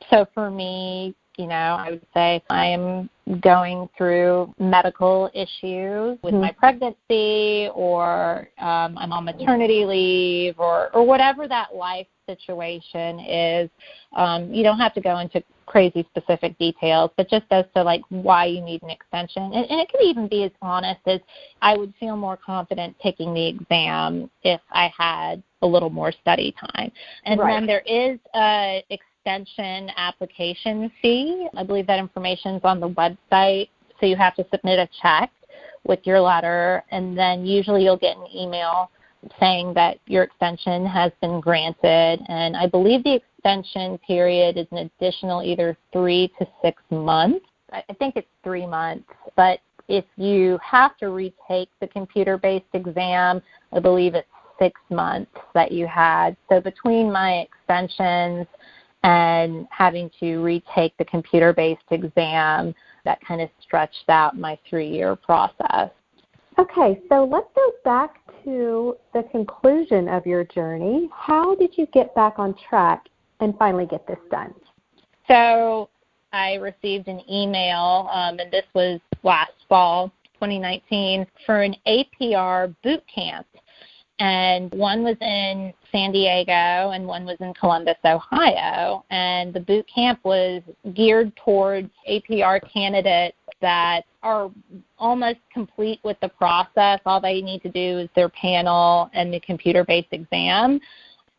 So 0.09 0.25
for 0.33 0.51
me, 0.51 1.15
you 1.37 1.47
know, 1.47 1.77
I 1.79 1.91
would 1.91 2.05
say 2.13 2.41
I 2.49 2.65
am 2.67 3.09
going 3.41 3.89
through 3.97 4.53
medical 4.59 5.29
issues 5.33 6.19
with 6.21 6.33
mm-hmm. 6.33 6.41
my 6.41 6.51
pregnancy 6.51 7.69
or 7.73 8.47
um, 8.59 8.97
I'm 8.97 9.11
on 9.11 9.25
maternity 9.25 9.85
leave 9.85 10.59
or, 10.59 10.95
or 10.95 11.05
whatever 11.05 11.47
that 11.47 11.75
life 11.75 12.07
situation 12.27 13.19
is. 13.19 13.69
Um, 14.15 14.53
you 14.53 14.63
don't 14.63 14.79
have 14.79 14.93
to 14.93 15.01
go 15.01 15.19
into 15.19 15.43
crazy 15.65 16.07
specific 16.15 16.57
details, 16.57 17.11
but 17.17 17.29
just 17.29 17.45
as 17.51 17.65
to 17.75 17.83
like 17.83 18.01
why 18.09 18.45
you 18.45 18.61
need 18.61 18.83
an 18.83 18.89
extension. 18.89 19.43
And, 19.43 19.65
and 19.69 19.81
it 19.81 19.89
could 19.89 20.03
even 20.03 20.27
be 20.27 20.43
as 20.43 20.51
honest 20.61 21.01
as 21.07 21.19
I 21.61 21.75
would 21.75 21.93
feel 21.99 22.15
more 22.15 22.37
confident 22.37 22.95
taking 23.01 23.33
the 23.33 23.47
exam 23.47 24.29
if 24.43 24.61
I 24.71 24.91
had 24.97 25.41
a 25.61 25.67
little 25.67 25.89
more 25.89 26.11
study 26.11 26.53
time. 26.59 26.91
And 27.25 27.39
right. 27.39 27.53
then 27.53 27.65
there 27.65 27.83
is 27.85 28.19
a 28.35 28.83
extension 29.25 29.89
application 29.97 30.91
fee. 31.01 31.47
I 31.57 31.63
believe 31.63 31.87
that 31.87 31.99
information 31.99 32.55
is 32.55 32.61
on 32.63 32.79
the 32.79 32.89
website. 32.89 33.69
So 33.99 34.05
you 34.05 34.15
have 34.15 34.35
to 34.35 34.45
submit 34.51 34.77
a 34.77 34.87
check 35.01 35.31
with 35.87 35.99
your 36.03 36.19
letter, 36.19 36.83
and 36.91 37.17
then 37.17 37.45
usually 37.45 37.83
you'll 37.83 37.97
get 37.97 38.17
an 38.17 38.27
email 38.35 38.91
saying 39.39 39.73
that 39.73 39.97
your 40.05 40.23
extension 40.23 40.85
has 40.85 41.11
been 41.21 41.39
granted. 41.39 42.19
And 42.27 42.55
I 42.55 42.67
believe 42.67 43.03
the 43.03 43.15
extension 43.15 43.97
period 43.99 44.57
is 44.57 44.67
an 44.71 44.89
additional 44.99 45.41
either 45.41 45.75
three 45.91 46.31
to 46.39 46.47
six 46.63 46.81
months. 46.91 47.45
I 47.71 47.81
think 47.97 48.15
it's 48.15 48.27
three 48.43 48.67
months. 48.67 49.09
But 49.35 49.59
if 49.87 50.05
you 50.17 50.59
have 50.63 50.97
to 50.97 51.09
retake 51.09 51.69
the 51.81 51.87
computer 51.87 52.37
based 52.37 52.65
exam, 52.73 53.41
I 53.73 53.79
believe 53.79 54.13
it's 54.13 54.27
six 54.59 54.79
months 54.89 55.31
that 55.53 55.71
you 55.71 55.87
had. 55.87 56.37
So 56.49 56.61
between 56.61 57.11
my 57.11 57.47
extensions, 57.47 58.47
and 59.05 59.67
having 59.69 60.09
to 60.19 60.39
retake 60.39 60.97
the 60.97 61.05
computer 61.05 61.53
based 61.53 61.83
exam 61.91 62.73
that 63.05 63.19
kind 63.23 63.39
of 63.39 63.49
stretched 63.61 64.09
out 64.09 64.35
my 64.35 64.57
three 64.67 64.89
year 64.89 65.15
process. 65.15 65.91
Okay, 66.57 66.99
so 67.07 67.29
let's 67.31 67.47
go 67.55 67.71
back 67.83 68.15
to 68.43 68.97
the 69.13 69.21
conclusion 69.31 70.07
of 70.07 70.25
your 70.25 70.43
journey. 70.45 71.07
How 71.13 71.53
did 71.53 71.77
you 71.77 71.85
get 71.93 72.15
back 72.15 72.39
on 72.39 72.55
track 72.67 73.05
and 73.41 73.55
finally 73.59 73.85
get 73.85 74.07
this 74.07 74.17
done? 74.31 74.55
So 75.27 75.89
I 76.33 76.55
received 76.55 77.07
an 77.07 77.21
email, 77.29 78.09
um, 78.11 78.39
and 78.39 78.51
this 78.51 78.65
was 78.73 78.99
last 79.21 79.51
fall, 79.69 80.07
2019, 80.35 81.27
for 81.45 81.61
an 81.61 81.75
APR 81.87 82.73
boot 82.83 83.03
camp 83.13 83.45
and 84.19 84.71
one 84.71 85.03
was 85.03 85.17
in 85.19 85.73
San 85.91 86.11
Diego 86.11 86.91
and 86.91 87.05
one 87.05 87.25
was 87.25 87.37
in 87.41 87.53
Columbus, 87.53 87.97
Ohio. 88.05 89.03
And 89.09 89.53
the 89.53 89.59
boot 89.59 89.85
camp 89.93 90.19
was 90.23 90.61
geared 90.93 91.35
towards 91.35 91.89
APR 92.09 92.61
candidates 92.71 93.37
that 93.61 94.01
are 94.23 94.49
almost 94.97 95.39
complete 95.53 95.99
with 96.03 96.17
the 96.21 96.29
process. 96.29 96.99
All 97.05 97.19
they 97.19 97.41
need 97.41 97.61
to 97.63 97.69
do 97.69 97.99
is 97.99 98.09
their 98.15 98.29
panel 98.29 99.09
and 99.13 99.33
the 99.33 99.39
computer 99.41 99.83
based 99.83 100.07
exam. 100.11 100.79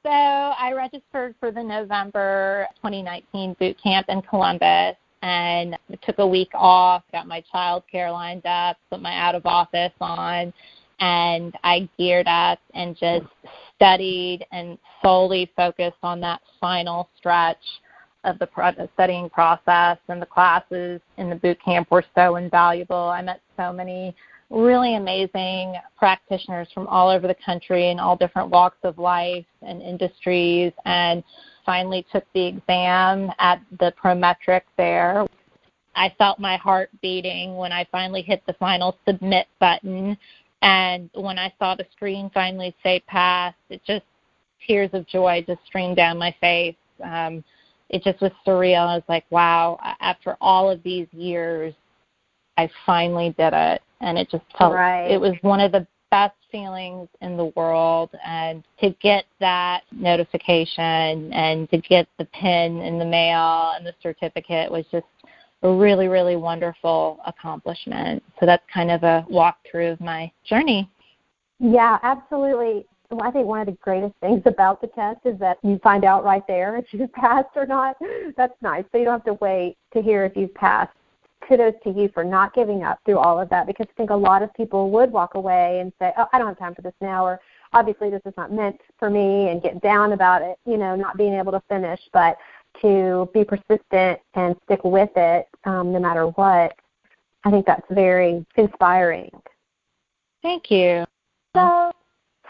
So 0.03 0.11
I 0.11 0.73
registered 0.73 1.35
for 1.41 1.51
the 1.51 1.63
November 1.63 2.69
2019 2.77 3.57
boot 3.59 3.77
camp 3.83 4.07
in 4.09 4.23
Columbus 4.23 4.97
and 5.23 5.77
took 6.03 6.19
a 6.19 6.27
week 6.27 6.51
off, 6.55 7.03
got 7.11 7.27
my 7.27 7.43
child 7.51 7.83
care 7.91 8.11
lined 8.11 8.47
up, 8.47 8.77
put 8.91 9.01
my 9.01 9.17
out 9.17 9.35
of 9.35 9.47
office 9.47 9.93
on, 10.01 10.53
and 11.01 11.55
I 11.63 11.89
geared 11.99 12.27
up 12.27 12.59
and 12.75 12.97
just 12.97 13.27
studied 13.75 14.47
and 14.53 14.79
solely 15.03 15.51
focused 15.57 15.99
on 16.03 16.21
that 16.21 16.41
final 16.61 17.09
stretch 17.17 17.63
of 18.25 18.39
the 18.39 18.47
pro- 18.47 18.73
studying 18.95 19.31
process 19.31 19.99
and 20.09 20.21
the 20.21 20.27
classes 20.27 21.01
in 21.17 21.31
the 21.31 21.37
boot 21.37 21.59
camp 21.65 21.91
were 21.91 22.05
so 22.15 22.37
invaluable. 22.37 22.97
I 22.97 23.23
met 23.23 23.41
so 23.57 23.73
many 23.73 24.15
really 24.51 24.97
amazing 24.97 25.75
practitioners 25.99 26.69
from 26.73 26.87
all 26.87 27.09
over 27.09 27.27
the 27.27 27.37
country 27.45 27.91
in 27.91 27.99
all 27.99 28.17
different 28.17 28.49
walks 28.49 28.79
of 28.83 28.99
life 28.99 29.45
and 29.63 29.83
industries 29.83 30.73
and 30.85 31.23
finally 31.65 32.07
took 32.13 32.25
the 32.33 32.47
exam 32.47 33.31
at 33.39 33.61
the 33.81 33.93
Prometric 34.03 34.63
there. 34.77 35.27
I 35.97 36.15
felt 36.19 36.39
my 36.39 36.57
heart 36.57 36.91
beating 37.03 37.57
when 37.57 37.73
I 37.73 37.87
finally 37.91 38.23
hit 38.23 38.43
the 38.47 38.53
final 38.55 38.97
submit 39.07 39.47
button 39.59 40.17
and 40.63 41.11
when 41.15 41.39
I 41.39 41.53
saw 41.59 41.75
the 41.75 41.87
screen 41.93 42.31
finally 42.33 42.75
say 42.83 43.01
pass, 43.07 43.55
it 43.69 43.83
just 43.87 44.05
tears 44.67 44.91
of 44.93 45.07
joy 45.07 45.45
just 45.47 45.61
streamed 45.67 45.97
down 45.97 46.19
my 46.19 46.35
face. 46.41 46.77
Um, 47.05 47.45
it 47.89 48.03
just 48.03 48.21
was 48.21 48.33
surreal. 48.47 48.87
I 48.87 48.95
was 48.95 49.05
like, 49.09 49.25
wow, 49.31 49.79
after 50.01 50.37
all 50.41 50.71
of 50.71 50.83
these 50.83 51.07
years, 51.13 51.75
I 52.57 52.69
finally 52.85 53.35
did 53.39 53.53
it. 53.53 53.83
And 54.01 54.19
it 54.19 54.29
just 54.31 54.45
felt 54.59 54.75
right. 54.75 55.11
it 55.11 55.21
was 55.21 55.35
one 55.43 55.61
of 55.61 55.73
the 55.73 55.87
best 56.11 56.37
feelings 56.51 57.09
in 57.21 57.37
the 57.37 57.53
world. 57.57 58.11
And 58.25 58.65
to 58.81 58.91
get 59.01 59.25
that 59.41 59.83
notification 59.93 61.33
and 61.33 61.71
to 61.71 61.79
get 61.79 62.09
the 62.19 62.25
pin 62.27 62.81
in 62.81 62.99
the 62.99 63.05
mail 63.05 63.73
and 63.77 63.87
the 63.87 63.95
certificate 64.03 64.71
was 64.71 64.85
just 64.91 65.07
a 65.63 65.71
really, 65.71 66.09
really 66.09 66.37
wonderful 66.37 67.19
accomplishment. 67.27 68.23
So 68.39 68.47
that's 68.47 68.63
kind 68.73 68.91
of 68.91 69.03
a 69.03 69.27
walkthrough 69.31 69.93
of 69.93 70.01
my 70.01 70.31
journey. 70.45 70.91
Yeah, 71.59 71.99
absolutely. 72.03 72.87
well, 73.11 73.23
I 73.23 73.31
think 73.31 73.47
one 73.47 73.61
of 73.61 73.67
the 73.67 73.79
greatest 73.81 74.15
things 74.21 74.43
about 74.45 74.81
the 74.81 74.89
test 74.89 75.21
is 75.25 75.39
that 75.39 75.59
you 75.63 75.79
find 75.83 76.05
out 76.05 76.25
right 76.25 76.47
there 76.47 76.77
if 76.77 76.87
you've 76.93 77.13
passed 77.15 77.57
or 77.57 77.67
not. 77.67 77.97
That's 78.37 78.55
nice. 78.61 78.85
So 78.93 78.99
you 78.99 79.05
don't 79.05 79.15
have 79.15 79.25
to 79.25 79.35
wait 79.35 79.77
to 79.95 80.03
hear 80.03 80.25
if 80.25 80.37
you've 80.37 80.55
passed. 80.55 80.93
Kudos 81.47 81.75
to 81.85 81.91
you 81.91 82.09
for 82.13 82.25
not 82.25 82.55
giving 82.55 82.83
up 82.83 82.99
through 83.05 83.19
all 83.19 83.39
of 83.39 83.49
that 83.51 83.69
because 83.69 83.87
I 83.89 83.93
think 83.97 84.11
a 84.11 84.17
lot 84.17 84.43
of 84.43 84.53
people 84.55 84.91
would 84.91 85.13
walk 85.13 85.35
away 85.35 85.79
and 85.81 85.93
say, 85.99 86.13
oh, 86.19 86.27
I 86.33 86.39
don't 86.39 86.49
have 86.49 86.59
time 86.59 86.75
for 86.75 86.83
this 86.83 86.95
now, 87.01 87.25
or 87.25 87.41
obviously 87.73 88.11
this 88.11 88.23
is 88.27 88.33
not 88.37 88.53
meant 88.53 88.81
for 88.99 89.11
me 89.11 89.51
and 89.51 89.63
get 89.63 89.81
down 89.81 90.13
about 90.13 90.43
it, 90.43 90.59
you 90.67 90.77
know, 90.77 90.97
not 90.97 91.17
being 91.17 91.35
able 91.35 91.53
to 91.53 91.63
finish. 91.69 92.01
But 92.13 92.37
to 92.83 93.29
be 93.33 93.45
persistent 93.45 94.21
and 94.35 94.57
stick 94.65 94.85
with 94.85 95.11
it 95.17 95.49
um, 95.65 95.93
no 95.93 95.99
matter 95.99 96.27
what, 96.29 96.75
I 97.45 97.51
think 97.51 97.67
that's 97.67 97.87
very 97.91 98.45
inspiring. 98.57 99.31
Thank 100.43 100.71
you. 100.71 101.05
So, 101.55 101.93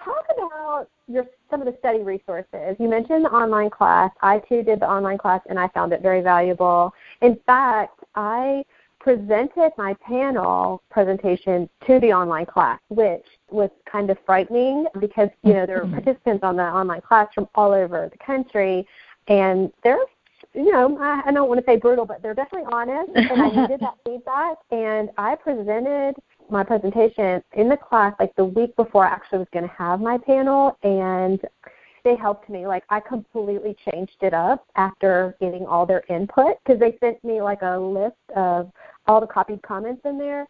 talk 0.05 0.25
about 0.35 0.89
your 1.09 1.27
some 1.51 1.61
of 1.61 1.67
the 1.67 1.79
study 1.79 2.03
resources. 2.03 2.77
You 2.79 2.89
mentioned 2.89 3.25
the 3.25 3.31
online 3.31 3.71
class. 3.71 4.11
I 4.23 4.39
too 4.41 4.63
did 4.63 4.81
the 4.81 4.89
online 4.89 5.19
class, 5.19 5.41
and 5.49 5.59
I 5.59 5.69
found 5.69 5.93
it 5.93 6.03
very 6.03 6.21
valuable. 6.21 6.93
In 7.23 7.39
fact, 7.47 8.01
I 8.15 8.65
presented 8.99 9.71
my 9.79 9.95
panel 9.95 10.83
presentation 10.91 11.69
to 11.87 12.01
the 12.01 12.13
online 12.13 12.47
class, 12.47 12.81
which 12.89 13.25
was 13.51 13.71
kind 13.91 14.11
of 14.11 14.19
frightening 14.27 14.87
because 14.99 15.29
you 15.45 15.53
know 15.53 15.67
there 15.67 15.85
were 15.85 15.91
participants 15.91 16.43
on 16.43 16.57
the 16.57 16.63
online 16.63 17.01
class 17.01 17.29
from 17.35 17.49
all 17.55 17.73
over 17.73 18.09
the 18.11 18.19
country, 18.19 18.87
and 19.29 19.73
they're 19.85 19.99
you 20.55 20.73
know, 20.73 20.99
I, 21.01 21.23
I 21.27 21.33
don't 21.33 21.49
want 21.49 21.61
to 21.61 21.67
say 21.67 21.77
brutal, 21.77 22.07
but 22.07 22.23
they're 22.23 22.35
definitely 22.35 22.69
honest, 22.73 23.11
and 23.15 23.43
I 23.43 23.49
needed 23.49 23.81
that 23.81 23.95
feedback. 24.05 24.57
And 24.71 25.11
I 25.19 25.35
presented 25.35 26.15
my 26.51 26.63
presentation 26.63 27.43
in 27.55 27.69
the 27.69 27.77
class 27.77 28.15
like 28.21 28.35
the 28.37 28.45
week 28.45 28.75
before 28.77 29.07
I 29.07 29.11
actually 29.11 29.41
was 29.41 29.49
going 29.53 29.69
to 29.69 29.75
have 29.75 30.01
my 30.01 30.19
panel, 30.19 30.79
and 30.83 31.41
they 32.05 32.17
helped 32.17 32.49
me. 32.49 32.67
Like 32.67 32.85
I 32.89 33.01
completely 33.01 33.77
changed 33.91 34.17
it 34.23 34.33
up 34.33 34.67
after 34.77 35.37
getting 35.41 35.67
all 35.67 35.85
their 35.85 36.05
input 36.09 36.55
because 36.65 36.79
they 36.81 36.97
sent 37.01 37.23
me 37.25 37.43
like 37.43 37.63
a 37.63 37.77
list 37.77 38.17
of 38.37 38.71
all 39.07 39.21
the 39.21 39.27
copied 39.27 39.63
comments 39.63 40.03
in 40.05 40.17
there. 40.17 40.47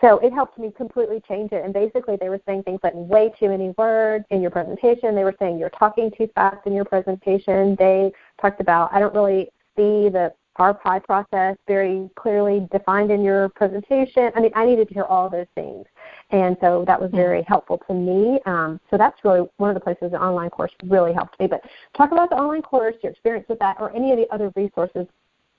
So 0.00 0.18
it 0.18 0.32
helped 0.32 0.58
me 0.58 0.70
completely 0.76 1.22
change 1.26 1.52
it. 1.52 1.64
And 1.64 1.72
basically, 1.72 2.16
they 2.16 2.28
were 2.28 2.40
saying 2.46 2.64
things 2.64 2.80
like 2.82 2.92
way 2.94 3.32
too 3.38 3.48
many 3.48 3.70
words 3.78 4.24
in 4.30 4.42
your 4.42 4.50
presentation. 4.50 5.14
They 5.14 5.24
were 5.24 5.34
saying 5.38 5.58
you're 5.58 5.70
talking 5.70 6.10
too 6.16 6.28
fast 6.34 6.66
in 6.66 6.74
your 6.74 6.84
presentation. 6.84 7.76
They 7.78 8.12
talked 8.40 8.60
about 8.60 8.92
I 8.92 9.00
don't 9.00 9.14
really 9.14 9.50
see 9.76 10.08
the 10.08 10.32
RPI 10.58 11.04
process 11.04 11.56
very 11.66 12.08
clearly 12.16 12.66
defined 12.72 13.10
in 13.10 13.22
your 13.22 13.48
presentation. 13.50 14.32
I 14.34 14.40
mean, 14.40 14.52
I 14.54 14.64
needed 14.64 14.88
to 14.88 14.94
hear 14.94 15.04
all 15.04 15.28
those 15.28 15.46
things. 15.54 15.86
And 16.30 16.56
so 16.60 16.84
that 16.86 17.00
was 17.00 17.10
very 17.12 17.42
helpful 17.42 17.78
to 17.86 17.94
me. 17.94 18.40
Um, 18.46 18.80
so 18.90 18.96
that's 18.96 19.22
really 19.24 19.46
one 19.58 19.70
of 19.70 19.74
the 19.74 19.80
places 19.80 20.12
the 20.12 20.22
online 20.22 20.50
course 20.50 20.72
really 20.84 21.12
helped 21.12 21.38
me. 21.38 21.46
But 21.46 21.62
talk 21.94 22.12
about 22.12 22.30
the 22.30 22.36
online 22.36 22.62
course, 22.62 22.94
your 23.02 23.12
experience 23.12 23.46
with 23.48 23.58
that, 23.58 23.76
or 23.78 23.94
any 23.94 24.12
of 24.12 24.18
the 24.18 24.26
other 24.32 24.52
resources, 24.56 25.06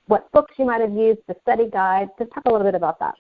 what 0.08 0.32
books 0.32 0.56
you 0.58 0.66
might 0.66 0.82
have 0.82 0.94
used, 0.94 1.20
the 1.28 1.36
study 1.42 1.70
guide. 1.70 2.10
Just 2.18 2.32
talk 2.32 2.46
a 2.46 2.52
little 2.52 2.66
bit 2.66 2.76
about 2.76 3.00
that. 3.00 3.16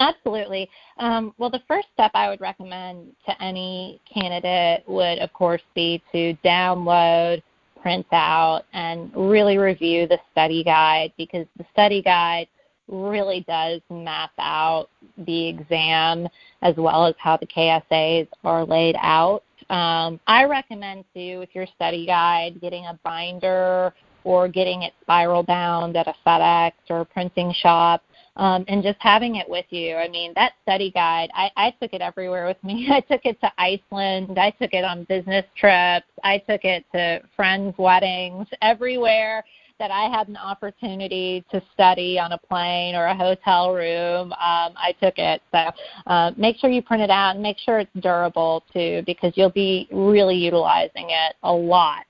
Absolutely. 0.00 0.68
Um, 0.98 1.32
well, 1.38 1.50
the 1.50 1.62
first 1.68 1.88
step 1.94 2.10
I 2.14 2.28
would 2.28 2.40
recommend 2.40 3.12
to 3.26 3.42
any 3.42 4.00
candidate 4.12 4.82
would, 4.88 5.18
of 5.18 5.32
course, 5.32 5.62
be 5.74 6.02
to 6.12 6.34
download, 6.44 7.42
print 7.80 8.06
out, 8.12 8.62
and 8.72 9.12
really 9.14 9.58
review 9.58 10.06
the 10.06 10.18
study 10.32 10.64
guide 10.64 11.12
because 11.16 11.46
the 11.56 11.64
study 11.72 12.02
guide 12.02 12.48
really 12.88 13.44
does 13.48 13.80
map 13.90 14.30
out 14.38 14.88
the 15.18 15.48
exam 15.48 16.28
as 16.62 16.74
well 16.76 17.06
as 17.06 17.14
how 17.18 17.36
the 17.36 17.46
KSAs 17.46 18.28
are 18.44 18.64
laid 18.64 18.96
out. 19.00 19.42
Um, 19.70 20.20
I 20.26 20.44
recommend 20.44 21.04
too, 21.14 21.38
with 21.38 21.48
your 21.54 21.66
study 21.74 22.04
guide, 22.06 22.60
getting 22.60 22.86
a 22.86 22.98
binder 23.04 23.94
or 24.24 24.48
getting 24.48 24.82
it 24.82 24.92
spiral 25.00 25.42
bound 25.42 25.96
at 25.96 26.06
a 26.06 26.14
FedEx 26.26 26.72
or 26.90 27.00
a 27.00 27.04
printing 27.04 27.52
shop 27.52 28.02
um, 28.36 28.64
and 28.68 28.82
just 28.82 28.98
having 29.00 29.36
it 29.36 29.48
with 29.48 29.66
you. 29.70 29.94
I 29.96 30.08
mean, 30.08 30.32
that 30.36 30.52
study 30.62 30.90
guide, 30.90 31.30
I, 31.34 31.50
I 31.56 31.70
took 31.80 31.92
it 31.92 32.00
everywhere 32.00 32.46
with 32.46 32.62
me. 32.64 32.88
I 32.92 33.00
took 33.00 33.24
it 33.24 33.40
to 33.40 33.52
Iceland. 33.58 34.38
I 34.38 34.50
took 34.50 34.72
it 34.72 34.84
on 34.84 35.04
business 35.04 35.44
trips. 35.56 36.06
I 36.24 36.38
took 36.38 36.64
it 36.64 36.84
to 36.92 37.20
friends' 37.36 37.74
weddings, 37.78 38.46
everywhere 38.62 39.44
that 39.78 39.90
I 39.90 40.08
had 40.16 40.28
an 40.28 40.36
opportunity 40.36 41.44
to 41.50 41.60
study 41.74 42.16
on 42.16 42.30
a 42.30 42.38
plane 42.38 42.94
or 42.94 43.06
a 43.06 43.16
hotel 43.16 43.72
room, 43.72 44.30
um, 44.32 44.74
I 44.76 44.94
took 45.02 45.14
it. 45.16 45.42
So 45.50 45.70
uh, 46.06 46.30
make 46.36 46.56
sure 46.58 46.70
you 46.70 46.82
print 46.82 47.02
it 47.02 47.10
out 47.10 47.34
and 47.34 47.42
make 47.42 47.58
sure 47.58 47.80
it's 47.80 47.90
durable 48.00 48.62
too, 48.72 49.02
because 49.06 49.32
you'll 49.34 49.50
be 49.50 49.88
really 49.90 50.36
utilizing 50.36 51.10
it 51.10 51.34
a 51.42 51.52
lot 51.52 52.04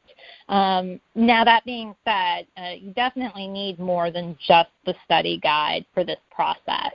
um, 0.53 1.01
now, 1.15 1.45
that 1.45 1.65
being 1.65 1.95
said, 2.05 2.47
uh, 2.59 2.75
you 2.79 2.93
definitely 2.93 3.49
need 3.49 3.79
more 3.79 4.11
than 4.11 4.37
just 4.47 4.69
the 4.85 4.95
study 5.03 5.41
guide 5.43 5.87
for 5.95 6.05
this 6.05 6.19
process. 6.31 6.93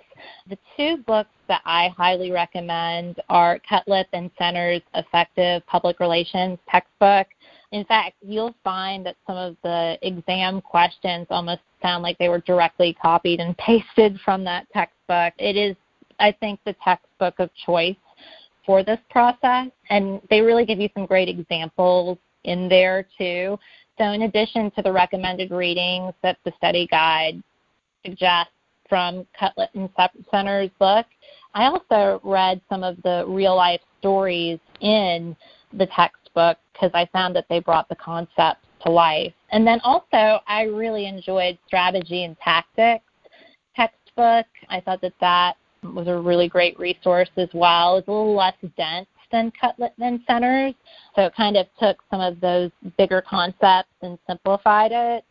The 0.48 0.60
two 0.78 0.98
books 1.08 1.32
that 1.48 1.62
I 1.66 1.88
highly 1.98 2.30
recommend 2.30 3.20
are 3.30 3.60
Cutlip 3.68 4.06
and 4.14 4.30
Center's 4.38 4.84
Effective 4.94 5.66
Public 5.66 6.00
Relations 6.00 6.60
textbook. 6.70 7.26
In 7.72 7.84
fact, 7.86 8.18
you'll 8.22 8.54
find 8.64 9.04
that 9.08 9.16
some 9.26 9.38
of 9.38 9.58
the 9.64 9.98
exam 10.04 10.62
questions 10.62 11.26
almost 11.32 11.62
sound 11.82 12.04
like 12.04 12.20
they 12.20 12.30
were 12.30 12.42
directly 12.42 12.96
copied 13.02 13.40
and 13.40 13.58
pasted 13.58 14.20
from 14.24 14.44
that 14.44 14.68
textbook. 14.72 15.34
It 15.40 15.58
is, 15.58 15.76
I 16.20 16.32
think, 16.32 16.60
the 16.64 16.76
textbook 16.84 17.40
of 17.40 17.50
choice 17.66 17.96
for 18.68 18.84
this 18.84 19.00
process, 19.10 19.70
and 19.90 20.22
they 20.30 20.42
really 20.42 20.66
give 20.66 20.80
you 20.80 20.90
some 20.94 21.08
great 21.08 21.28
examples 21.28 22.20
in 22.48 22.68
there 22.68 23.08
too. 23.18 23.60
So, 23.98 24.06
in 24.12 24.24
addition 24.24 24.72
to 24.72 24.82
the 24.82 24.92
recommended 24.92 25.52
readings 25.52 26.14
that 26.24 26.38
the 26.46 26.54
study 26.58 26.88
guide 26.90 27.42
suggests 28.06 28.52
from 28.90 29.28
Cutlip 29.40 29.70
and 29.74 29.90
Center's 30.32 30.70
book, 30.80 31.06
I 31.54 31.66
also 31.66 32.22
read 32.24 32.62
some 32.70 32.84
of 32.84 32.98
the 33.04 33.26
real 33.28 33.56
life 33.56 33.82
stories 34.00 34.60
in 34.82 35.36
the 35.74 35.88
textbook 35.88 36.58
because 36.74 36.92
I 36.94 37.08
found 37.12 37.36
that 37.36 37.46
they 37.50 37.60
brought 37.60 37.90
the 37.90 37.96
concepts 37.96 38.66
to 38.84 38.92
life. 38.92 39.34
And 39.52 39.66
then 39.66 39.80
also, 39.84 40.40
I 40.48 40.64
really 40.64 41.08
enjoyed 41.08 41.58
Strategy 41.66 42.24
and 42.24 42.38
Tactics 42.40 43.04
textbook. 43.76 44.46
I 44.70 44.80
thought 44.80 45.02
that 45.02 45.14
that 45.22 45.58
was 45.84 46.08
a 46.08 46.16
really 46.18 46.48
great 46.48 46.78
resource 46.80 47.30
as 47.38 47.50
well. 47.54 47.98
It's 47.98 48.08
a 48.08 48.12
little 48.12 48.36
less 48.36 48.56
dense 48.78 49.08
than 49.32 49.52
Cutlip 49.60 49.94
and 50.00 50.20
Center's. 50.28 50.74
So 51.16 51.24
it 51.24 51.36
kind 51.36 51.58
of 51.58 51.68
took 51.80 51.98
some 52.10 52.22
of 52.22 52.40
those 52.40 52.72
bigger 52.98 53.22
concepts 53.22 53.94
and 54.02 54.18
simplified 54.28 54.92
it. 54.94 55.24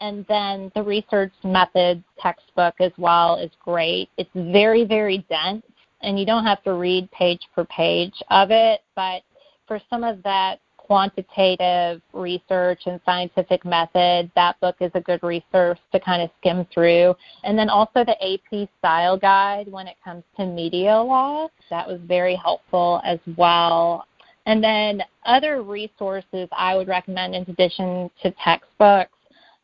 And 0.00 0.26
then 0.28 0.72
the 0.74 0.82
research 0.82 1.32
methods 1.44 2.02
textbook 2.20 2.74
as 2.80 2.92
well 2.98 3.36
is 3.36 3.50
great. 3.64 4.08
It's 4.18 4.30
very, 4.34 4.84
very 4.84 5.24
dense, 5.28 5.64
and 6.00 6.18
you 6.18 6.26
don't 6.26 6.44
have 6.44 6.62
to 6.64 6.74
read 6.74 7.10
page 7.12 7.42
for 7.54 7.64
page 7.66 8.14
of 8.30 8.50
it, 8.50 8.80
but 8.96 9.22
for 9.68 9.80
some 9.88 10.02
of 10.02 10.22
that 10.24 10.58
quantitative 10.86 12.02
research 12.12 12.82
and 12.86 13.00
scientific 13.04 13.64
method, 13.64 14.30
that 14.34 14.58
book 14.60 14.76
is 14.80 14.90
a 14.94 15.00
good 15.00 15.22
resource 15.22 15.78
to 15.92 16.00
kind 16.00 16.20
of 16.20 16.30
skim 16.40 16.66
through. 16.74 17.14
And 17.44 17.56
then 17.56 17.70
also 17.70 18.04
the 18.04 18.16
AP 18.22 18.68
style 18.78 19.16
guide 19.16 19.70
when 19.70 19.86
it 19.86 19.96
comes 20.04 20.24
to 20.36 20.44
media 20.44 20.96
law, 20.96 21.48
that 21.70 21.86
was 21.86 22.00
very 22.04 22.34
helpful 22.34 23.00
as 23.04 23.18
well. 23.36 24.06
And 24.46 24.62
then 24.62 25.02
other 25.24 25.62
resources 25.62 26.48
I 26.52 26.76
would 26.76 26.88
recommend 26.88 27.34
in 27.36 27.42
addition 27.42 28.10
to 28.22 28.34
textbooks 28.44 29.12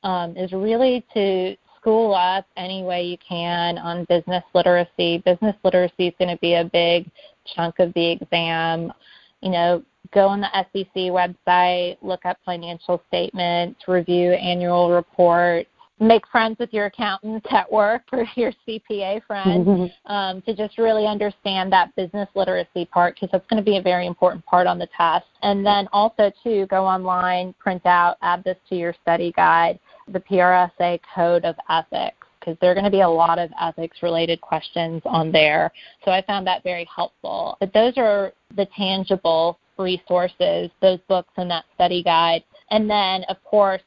um, 0.04 0.37
is 0.37 0.52
really 0.52 1.04
to 1.14 1.57
school 1.81 2.14
up 2.14 2.46
any 2.57 2.85
way 2.85 3.02
you 3.02 3.18
can 3.26 3.76
on 3.76 4.04
business 4.04 4.44
literacy. 4.54 5.18
Business 5.24 5.57
literacy 5.64 6.09
is 6.09 6.14
going 6.18 6.31
to 6.31 6.40
be 6.40 6.54
a 6.54 6.64
big 6.64 7.11
chunk 7.57 7.81
of 7.81 7.92
the 7.94 8.12
exam. 8.12 8.92
You 9.40 9.50
know, 9.50 9.83
go 10.12 10.29
on 10.29 10.40
the 10.40 10.49
SEC 10.73 10.94
website, 10.94 11.97
look 12.03 12.25
up 12.25 12.38
financial 12.44 13.03
statements, 13.09 13.81
review 13.87 14.33
annual 14.33 14.90
reports, 14.90 15.68
make 16.01 16.27
friends 16.29 16.57
with 16.59 16.73
your 16.73 16.87
accountants 16.87 17.47
at 17.51 17.71
work 17.71 18.03
or 18.12 18.25
your 18.37 18.53
CPA 18.66 19.25
friend 19.27 19.66
mm-hmm. 19.66 20.12
um, 20.12 20.42
to 20.42 20.55
just 20.55 20.79
really 20.79 21.07
understand 21.07 21.73
that 21.73 21.94
business 21.97 22.29
literacy 22.35 22.85
part 22.87 23.14
because 23.14 23.31
that's 23.33 23.47
going 23.49 23.62
to 23.62 23.68
be 23.68 23.79
a 23.79 23.83
very 23.83 24.07
important 24.07 24.44
part 24.47 24.66
on 24.66 24.79
the 24.79 24.88
test. 24.97 25.27
And 25.42 25.64
then 25.64 25.88
also, 25.92 26.31
to 26.44 26.66
go 26.66 26.87
online, 26.87 27.55
print 27.59 27.85
out, 27.87 28.16
add 28.23 28.44
this 28.44 28.57
to 28.68 28.77
your 28.77 28.94
study 29.03 29.33
guide, 29.33 29.79
the 30.12 30.21
PRSA 30.21 31.01
Code 31.14 31.44
of 31.44 31.57
Ethics 31.68 32.14
because 32.38 32.57
there 32.61 32.71
are 32.71 32.75
going 32.75 32.85
to 32.85 32.90
be 32.90 33.01
a 33.01 33.09
lot 33.09 33.38
of 33.38 33.51
ethics 33.61 33.99
related 34.03 34.40
questions 34.40 35.03
on 35.05 35.33
there. 35.33 35.73
So 36.05 36.12
I 36.12 36.23
found 36.23 36.47
that 36.47 36.62
very 36.62 36.88
helpful. 36.94 37.57
But 37.61 37.73
those 37.75 37.94
are 37.97 38.33
the 38.57 38.66
tangible 38.77 39.59
resources, 39.79 40.71
those 40.81 40.99
books 41.09 41.33
and 41.37 41.51
that 41.51 41.64
study 41.75 42.03
guide. 42.03 42.43
And 42.71 42.88
then, 42.88 43.25
of 43.25 43.43
course, 43.45 43.83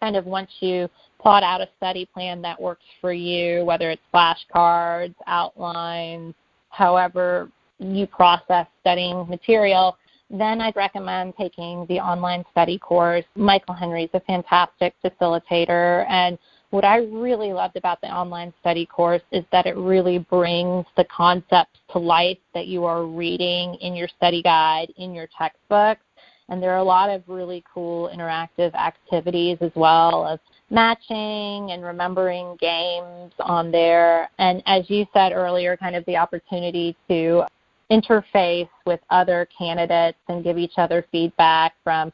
kind 0.00 0.16
of 0.16 0.26
once 0.26 0.50
you 0.60 0.88
plot 1.20 1.42
out 1.42 1.60
a 1.60 1.68
study 1.76 2.06
plan 2.12 2.42
that 2.42 2.60
works 2.60 2.84
for 3.00 3.12
you, 3.12 3.64
whether 3.64 3.90
it's 3.90 4.02
flashcards, 4.12 5.14
outlines, 5.26 6.34
however 6.70 7.48
you 7.78 8.06
process 8.06 8.66
studying 8.80 9.26
material, 9.28 9.96
then 10.30 10.60
I'd 10.60 10.76
recommend 10.76 11.34
taking 11.38 11.84
the 11.86 12.00
online 12.00 12.44
study 12.50 12.78
course. 12.78 13.24
Michael 13.36 13.74
Henry's 13.74 14.08
a 14.14 14.20
fantastic 14.20 14.94
facilitator 15.04 16.06
and 16.08 16.38
what 16.72 16.86
I 16.86 16.96
really 16.96 17.52
loved 17.52 17.76
about 17.76 18.00
the 18.00 18.06
online 18.06 18.52
study 18.60 18.86
course 18.86 19.20
is 19.30 19.44
that 19.52 19.66
it 19.66 19.76
really 19.76 20.18
brings 20.18 20.86
the 20.96 21.04
concepts 21.14 21.78
to 21.92 21.98
life 21.98 22.38
that 22.54 22.66
you 22.66 22.86
are 22.86 23.04
reading 23.04 23.74
in 23.82 23.94
your 23.94 24.08
study 24.16 24.42
guide, 24.42 24.90
in 24.96 25.12
your 25.12 25.28
textbooks. 25.36 26.00
And 26.48 26.62
there 26.62 26.72
are 26.72 26.78
a 26.78 26.84
lot 26.84 27.10
of 27.10 27.22
really 27.28 27.62
cool 27.72 28.10
interactive 28.14 28.74
activities 28.74 29.58
as 29.60 29.70
well 29.74 30.26
of 30.26 30.40
matching 30.70 31.72
and 31.72 31.84
remembering 31.84 32.56
games 32.58 33.32
on 33.40 33.70
there. 33.70 34.30
And 34.38 34.62
as 34.64 34.88
you 34.88 35.04
said 35.12 35.32
earlier, 35.32 35.76
kind 35.76 35.94
of 35.94 36.06
the 36.06 36.16
opportunity 36.16 36.96
to 37.06 37.42
interface 37.90 38.70
with 38.86 39.00
other 39.10 39.46
candidates 39.56 40.18
and 40.28 40.42
give 40.42 40.56
each 40.56 40.78
other 40.78 41.04
feedback 41.12 41.74
from 41.84 42.10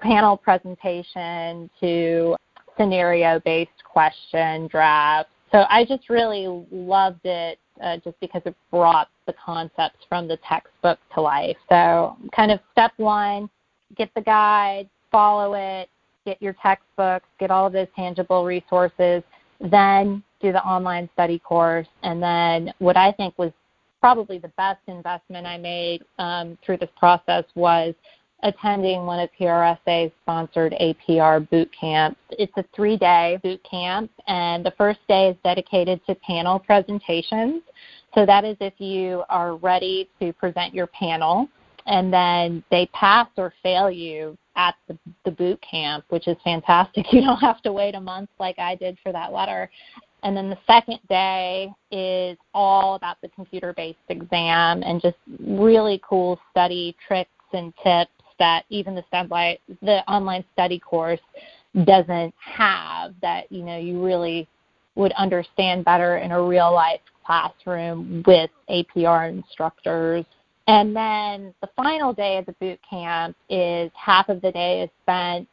panel 0.00 0.36
presentation 0.36 1.70
to 1.80 2.36
scenario 2.76 3.40
based 3.40 3.70
question 3.84 4.66
draft. 4.68 5.28
So 5.52 5.64
I 5.68 5.84
just 5.84 6.08
really 6.08 6.64
loved 6.70 7.24
it 7.24 7.58
uh, 7.82 7.96
just 8.04 8.18
because 8.20 8.42
it 8.44 8.54
brought 8.70 9.08
the 9.26 9.34
concepts 9.44 9.98
from 10.08 10.28
the 10.28 10.38
textbook 10.48 10.98
to 11.14 11.20
life. 11.20 11.56
So, 11.68 12.16
kind 12.34 12.50
of 12.50 12.60
step 12.72 12.92
one 12.96 13.48
get 13.96 14.08
the 14.14 14.20
guide, 14.20 14.88
follow 15.10 15.54
it, 15.54 15.88
get 16.24 16.40
your 16.40 16.54
textbooks, 16.62 17.26
get 17.40 17.50
all 17.50 17.66
of 17.66 17.72
those 17.72 17.88
tangible 17.96 18.44
resources, 18.44 19.22
then 19.60 20.22
do 20.40 20.52
the 20.52 20.62
online 20.64 21.08
study 21.12 21.40
course. 21.40 21.88
And 22.02 22.22
then, 22.22 22.72
what 22.78 22.96
I 22.96 23.12
think 23.12 23.36
was 23.38 23.52
probably 24.00 24.38
the 24.38 24.52
best 24.56 24.80
investment 24.86 25.46
I 25.46 25.58
made 25.58 26.02
um, 26.18 26.56
through 26.64 26.78
this 26.78 26.90
process 26.96 27.44
was 27.54 27.94
attending 28.42 29.06
one 29.06 29.20
of 29.20 29.30
PRSA's 29.38 30.12
sponsored 30.22 30.74
APR 30.80 31.48
boot 31.50 31.70
camps. 31.78 32.18
It's 32.30 32.52
a 32.56 32.64
three 32.74 32.96
day 32.96 33.38
boot 33.42 33.60
camp, 33.68 34.10
and 34.26 34.64
the 34.64 34.72
first 34.76 35.00
day 35.08 35.28
is 35.28 35.36
dedicated 35.44 36.00
to 36.06 36.14
panel 36.16 36.58
presentations. 36.58 37.62
So 38.14 38.26
that 38.26 38.44
is 38.44 38.56
if 38.60 38.74
you 38.78 39.22
are 39.28 39.56
ready 39.56 40.08
to 40.20 40.32
present 40.32 40.74
your 40.74 40.88
panel, 40.88 41.48
and 41.86 42.12
then 42.12 42.62
they 42.70 42.88
pass 42.92 43.28
or 43.36 43.52
fail 43.62 43.90
you 43.90 44.36
at 44.56 44.74
the, 44.88 44.98
the 45.24 45.30
boot 45.30 45.60
camp, 45.68 46.04
which 46.08 46.28
is 46.28 46.36
fantastic. 46.44 47.06
You 47.12 47.22
don't 47.22 47.38
have 47.38 47.62
to 47.62 47.72
wait 47.72 47.94
a 47.94 48.00
month 48.00 48.30
like 48.38 48.58
I 48.58 48.74
did 48.74 48.98
for 49.02 49.12
that 49.12 49.32
letter. 49.32 49.70
And 50.22 50.36
then 50.36 50.50
the 50.50 50.58
second 50.66 50.98
day 51.08 51.72
is 51.90 52.36
all 52.52 52.94
about 52.94 53.16
the 53.22 53.28
computer 53.28 53.72
based 53.74 53.98
exam 54.08 54.82
and 54.82 55.00
just 55.00 55.16
really 55.46 56.00
cool 56.06 56.38
study 56.50 56.94
tricks 57.06 57.30
and 57.52 57.72
tips 57.82 58.10
that 58.40 58.64
even 58.70 58.96
the 58.96 59.04
STEMlight, 59.12 59.60
the 59.82 60.02
online 60.10 60.44
study 60.52 60.80
course 60.80 61.20
doesn't 61.84 62.34
have 62.36 63.14
that 63.22 63.50
you 63.52 63.62
know 63.62 63.78
you 63.78 64.04
really 64.04 64.48
would 64.96 65.12
understand 65.12 65.84
better 65.84 66.16
in 66.18 66.32
a 66.32 66.42
real 66.42 66.72
life 66.72 67.00
classroom 67.24 68.24
with 68.26 68.50
APR 68.68 69.28
instructors. 69.28 70.24
And 70.66 70.94
then 70.94 71.54
the 71.60 71.68
final 71.76 72.12
day 72.12 72.38
of 72.38 72.46
the 72.46 72.52
boot 72.54 72.80
camp 72.88 73.36
is 73.48 73.90
half 73.94 74.28
of 74.28 74.42
the 74.42 74.50
day 74.50 74.82
is 74.82 74.90
spent 75.02 75.48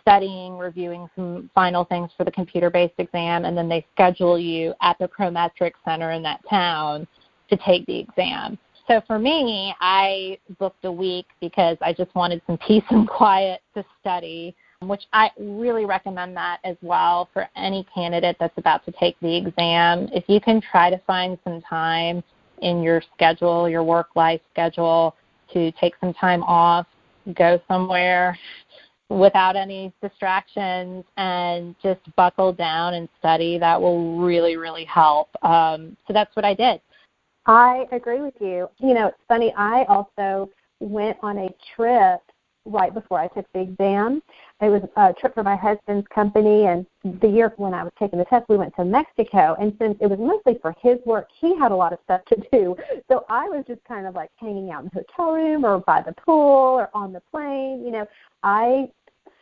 studying, 0.00 0.56
reviewing 0.56 1.08
some 1.14 1.50
final 1.54 1.84
things 1.84 2.10
for 2.16 2.24
the 2.24 2.30
computer 2.30 2.70
based 2.70 2.94
exam, 2.98 3.44
and 3.44 3.56
then 3.56 3.68
they 3.68 3.86
schedule 3.92 4.38
you 4.38 4.74
at 4.80 4.98
the 4.98 5.08
Prometric 5.08 5.72
Center 5.84 6.12
in 6.12 6.22
that 6.22 6.40
town 6.48 7.06
to 7.50 7.56
take 7.58 7.84
the 7.86 7.98
exam. 7.98 8.58
So 8.88 9.02
for 9.06 9.18
me, 9.18 9.74
I 9.80 10.38
booked 10.58 10.84
a 10.86 10.92
week 10.92 11.26
because 11.40 11.76
I 11.82 11.92
just 11.92 12.14
wanted 12.14 12.40
some 12.46 12.58
peace 12.66 12.84
and 12.88 13.06
quiet 13.06 13.60
to 13.74 13.84
study, 14.00 14.56
which 14.80 15.02
I 15.12 15.30
really 15.38 15.84
recommend 15.84 16.36
that 16.36 16.58
as 16.64 16.76
well 16.80 17.28
for 17.32 17.46
any 17.54 17.86
candidate 17.94 18.36
that's 18.40 18.56
about 18.56 18.84
to 18.86 18.92
take 18.92 19.20
the 19.20 19.36
exam. 19.36 20.08
If 20.12 20.24
you 20.26 20.40
can 20.40 20.60
try 20.60 20.88
to 20.88 20.98
find 21.06 21.38
some 21.44 21.60
time 21.60 22.24
in 22.62 22.82
your 22.82 23.02
schedule, 23.14 23.68
your 23.68 23.84
work 23.84 24.08
life 24.16 24.40
schedule, 24.52 25.14
to 25.52 25.70
take 25.72 25.94
some 26.00 26.14
time 26.14 26.42
off, 26.42 26.86
go 27.34 27.60
somewhere 27.68 28.38
without 29.10 29.56
any 29.56 29.92
distractions 30.02 31.04
and 31.16 31.74
just 31.82 32.00
buckle 32.16 32.52
down 32.52 32.94
and 32.94 33.08
study, 33.18 33.58
that 33.58 33.80
will 33.80 34.18
really, 34.18 34.56
really 34.56 34.84
help. 34.84 35.28
Um, 35.42 35.96
so 36.06 36.12
that's 36.12 36.34
what 36.36 36.44
I 36.44 36.54
did. 36.54 36.80
I 37.48 37.86
agree 37.92 38.20
with 38.20 38.34
you. 38.40 38.68
You 38.78 38.92
know, 38.92 39.06
it's 39.06 39.16
funny, 39.26 39.54
I 39.56 39.84
also 39.84 40.50
went 40.80 41.16
on 41.22 41.38
a 41.38 41.48
trip 41.74 42.20
right 42.66 42.92
before 42.92 43.18
I 43.18 43.28
took 43.28 43.46
the 43.54 43.60
exam. 43.60 44.22
It 44.60 44.68
was 44.68 44.82
a 44.96 45.14
trip 45.14 45.32
for 45.32 45.42
my 45.42 45.56
husband's 45.56 46.06
company, 46.08 46.66
and 46.66 46.84
the 47.22 47.26
year 47.26 47.54
when 47.56 47.72
I 47.72 47.82
was 47.82 47.92
taking 47.98 48.18
the 48.18 48.26
test, 48.26 48.44
we 48.50 48.58
went 48.58 48.76
to 48.76 48.84
Mexico. 48.84 49.56
And 49.58 49.74
since 49.80 49.96
it 50.02 50.08
was 50.08 50.18
mostly 50.18 50.58
for 50.60 50.74
his 50.82 50.98
work, 51.06 51.28
he 51.40 51.56
had 51.56 51.72
a 51.72 51.74
lot 51.74 51.94
of 51.94 52.00
stuff 52.04 52.20
to 52.26 52.36
do. 52.52 52.76
So 53.10 53.24
I 53.30 53.48
was 53.48 53.64
just 53.66 53.82
kind 53.84 54.06
of 54.06 54.14
like 54.14 54.28
hanging 54.36 54.70
out 54.70 54.84
in 54.84 54.90
the 54.92 55.00
hotel 55.00 55.32
room 55.32 55.64
or 55.64 55.78
by 55.78 56.02
the 56.02 56.12
pool 56.12 56.78
or 56.78 56.90
on 56.92 57.14
the 57.14 57.22
plane. 57.30 57.82
You 57.82 57.92
know, 57.92 58.06
I 58.42 58.90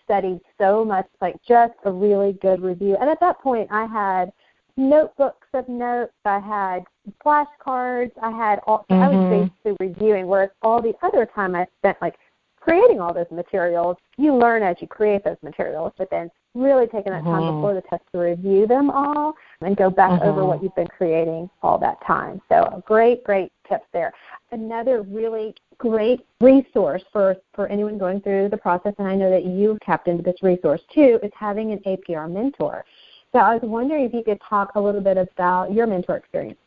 studied 0.05 0.39
so 0.59 0.85
much, 0.85 1.09
like 1.21 1.35
just 1.47 1.75
a 1.85 1.91
really 1.91 2.35
good 2.35 2.63
review. 2.63 2.97
And 3.01 3.11
at 3.11 3.19
that 3.19 3.41
point, 3.41 3.67
I 3.73 3.87
had 3.87 4.33
notebooks 4.77 5.49
of 5.55 5.69
notes. 5.69 6.13
I 6.25 6.39
had 6.39 6.85
flashcards. 7.25 8.13
I 8.23 8.31
had 8.31 8.61
all. 8.67 8.87
Mm-hmm. 8.91 9.03
I 9.03 9.09
was 9.09 9.17
mm-hmm. 9.17 9.45
basically 9.65 9.87
reviewing. 9.89 10.27
Whereas 10.27 10.51
all 10.63 10.83
the 10.83 10.95
other 11.03 11.27
time 11.27 11.55
I 11.55 11.67
spent 11.79 11.97
like 12.01 12.17
creating 12.61 13.01
all 13.01 13.15
those 13.15 13.31
materials, 13.31 13.97
you 14.17 14.37
learn 14.37 14.63
as 14.63 14.77
you 14.81 14.89
create 14.89 15.25
those 15.25 15.37
materials. 15.43 15.93
But 15.97 16.11
then 16.11 16.31
really 16.57 16.87
taking 16.87 17.13
that 17.13 17.23
time 17.23 17.43
mm-hmm. 17.43 17.57
before 17.59 17.75
the 17.75 17.83
test 17.83 18.03
to 18.13 18.19
review 18.19 18.67
them 18.67 18.91
all 18.91 19.35
and 19.61 19.77
go 19.77 19.91
back 19.91 20.11
mm-hmm. 20.11 20.29
over 20.29 20.45
what 20.45 20.63
you've 20.63 20.75
been 20.75 20.87
creating 20.87 21.49
all 21.63 21.79
that 21.79 21.99
time. 22.07 22.41
So 22.49 22.83
great, 22.87 23.23
great 23.25 23.53
tips 23.69 23.85
there. 23.93 24.13
Another 24.53 25.03
really 25.03 25.55
great 25.79 26.27
resource 26.41 27.03
for, 27.13 27.37
for 27.55 27.69
anyone 27.69 27.99
going 27.99 28.21
through 28.23 28.49
the 28.49 28.57
process, 28.57 28.95
and 28.99 29.07
I 29.07 29.15
know 29.15 29.31
that 29.31 29.45
you've 29.45 29.81
tapped 29.81 30.09
into 30.09 30.23
this 30.23 30.43
resource 30.43 30.81
too, 30.93 31.19
is 31.23 31.33
having 31.39 31.73
an 31.73 31.79
APR 31.81 32.31
mentor. 32.33 32.85
So 33.33 33.39
I 33.39 33.55
was 33.55 33.63
wondering 33.63 34.05
if 34.05 34.15
you 34.15 34.23
could 34.23 34.41
talk 34.49 34.73
a 34.75 34.81
little 34.81 35.01
bit 35.01 35.17
about 35.17 35.73
your 35.73 35.87
mentor 35.87 36.17
experience. 36.17 36.59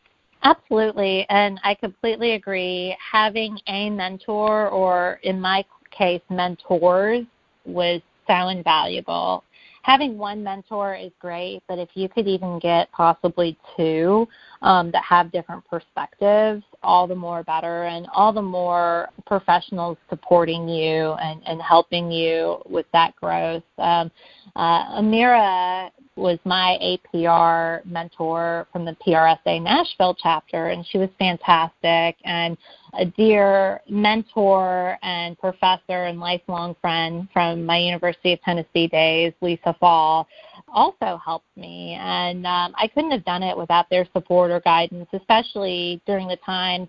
Absolutely, 0.42 1.26
and 1.28 1.60
I 1.64 1.74
completely 1.74 2.32
agree. 2.32 2.96
Having 3.12 3.58
a 3.66 3.90
mentor, 3.90 4.68
or 4.68 5.20
in 5.22 5.40
my 5.40 5.64
case, 5.90 6.22
mentors, 6.30 7.26
was 7.66 8.00
so 8.26 8.48
invaluable. 8.48 9.44
Having 9.82 10.18
one 10.18 10.42
mentor 10.42 10.94
is 10.94 11.10
great, 11.20 11.62
but 11.66 11.78
if 11.78 11.88
you 11.94 12.08
could 12.08 12.28
even 12.28 12.58
get 12.58 12.90
possibly 12.92 13.56
two 13.76 14.28
um, 14.62 14.90
that 14.92 15.02
have 15.02 15.32
different 15.32 15.64
perspectives, 15.68 16.62
all 16.82 17.06
the 17.06 17.14
more 17.14 17.42
better, 17.42 17.84
and 17.84 18.06
all 18.14 18.32
the 18.32 18.42
more 18.42 19.08
professionals 19.26 19.96
supporting 20.08 20.68
you 20.68 21.12
and, 21.12 21.42
and 21.46 21.60
helping 21.60 22.10
you 22.10 22.58
with 22.68 22.86
that 22.92 23.14
growth. 23.16 23.62
Um, 23.78 24.10
uh, 24.56 25.00
Amira 25.00 25.90
was 26.16 26.38
my 26.44 26.78
APR 26.82 27.84
mentor 27.86 28.66
from 28.72 28.84
the 28.84 28.96
PRSA 29.06 29.62
Nashville 29.62 30.16
chapter, 30.20 30.68
and 30.68 30.84
she 30.86 30.98
was 30.98 31.08
fantastic 31.18 32.16
and 32.24 32.56
a 32.94 33.04
dear 33.04 33.80
mentor 33.88 34.98
and 35.02 35.38
professor 35.38 36.04
and 36.04 36.18
lifelong 36.18 36.74
friend 36.80 37.28
from 37.32 37.64
my 37.64 37.78
University 37.78 38.32
of 38.32 38.40
Tennessee 38.42 38.88
days, 38.88 39.32
Lisa 39.40 39.74
Fall, 39.78 40.26
also 40.72 41.20
helped 41.24 41.56
me. 41.56 41.96
And 42.00 42.46
um, 42.46 42.74
I 42.76 42.88
couldn't 42.88 43.12
have 43.12 43.24
done 43.24 43.42
it 43.42 43.56
without 43.56 43.88
their 43.90 44.06
support 44.12 44.50
or 44.50 44.60
guidance, 44.60 45.08
especially 45.12 46.00
during 46.06 46.28
the 46.28 46.38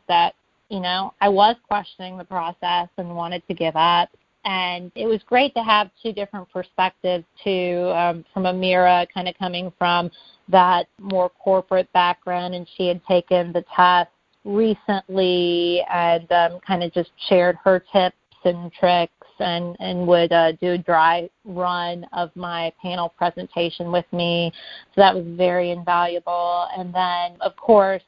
that, 0.07 0.35
you 0.69 0.79
know, 0.79 1.13
I 1.21 1.29
was 1.29 1.55
questioning 1.67 2.17
the 2.17 2.23
process 2.23 2.89
and 2.97 3.15
wanted 3.15 3.45
to 3.47 3.53
give 3.53 3.75
up 3.75 4.09
and 4.43 4.91
it 4.95 5.05
was 5.05 5.21
great 5.25 5.53
to 5.53 5.63
have 5.63 5.91
two 6.01 6.11
different 6.11 6.49
perspectives 6.51 7.25
too 7.43 7.91
um, 7.95 8.25
from 8.33 8.43
amira 8.43 9.05
kind 9.13 9.27
of 9.27 9.37
coming 9.37 9.71
from 9.77 10.09
that 10.49 10.87
more 10.99 11.29
corporate 11.29 11.91
background 11.93 12.55
and 12.55 12.67
she 12.75 12.87
had 12.87 13.01
taken 13.05 13.53
the 13.53 13.63
test 13.75 14.09
recently 14.43 15.83
and 15.93 16.31
um, 16.31 16.59
kind 16.65 16.83
of 16.83 16.91
just 16.91 17.11
shared 17.29 17.55
her 17.63 17.83
tips 17.93 18.15
and 18.43 18.71
tricks 18.73 19.13
and, 19.39 19.75
and 19.79 20.05
would 20.07 20.31
uh, 20.31 20.51
do 20.53 20.71
a 20.71 20.77
dry 20.77 21.29
run 21.45 22.05
of 22.13 22.31
my 22.35 22.73
panel 22.81 23.09
presentation 23.09 23.91
with 23.91 24.05
me. 24.11 24.51
So 24.95 25.01
that 25.01 25.15
was 25.15 25.25
very 25.27 25.71
invaluable. 25.71 26.67
And 26.75 26.93
then, 26.93 27.37
of 27.41 27.55
course, 27.55 28.03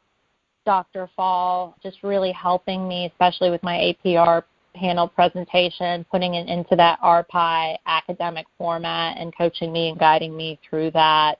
Dr. 0.65 1.09
Fall 1.15 1.75
just 1.81 2.03
really 2.03 2.31
helping 2.31 2.87
me, 2.87 3.05
especially 3.05 3.49
with 3.49 3.63
my 3.63 3.95
APR 4.05 4.43
panel 4.75 5.07
presentation, 5.07 6.05
putting 6.09 6.35
it 6.35 6.47
into 6.47 6.75
that 6.75 6.99
RPI 7.01 7.77
academic 7.85 8.47
format 8.57 9.17
and 9.17 9.35
coaching 9.37 9.71
me 9.71 9.89
and 9.89 9.99
guiding 9.99 10.35
me 10.35 10.59
through 10.67 10.91
that. 10.91 11.35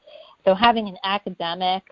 So 0.45 0.53
having 0.53 0.88
an 0.88 0.97
academic 1.03 1.83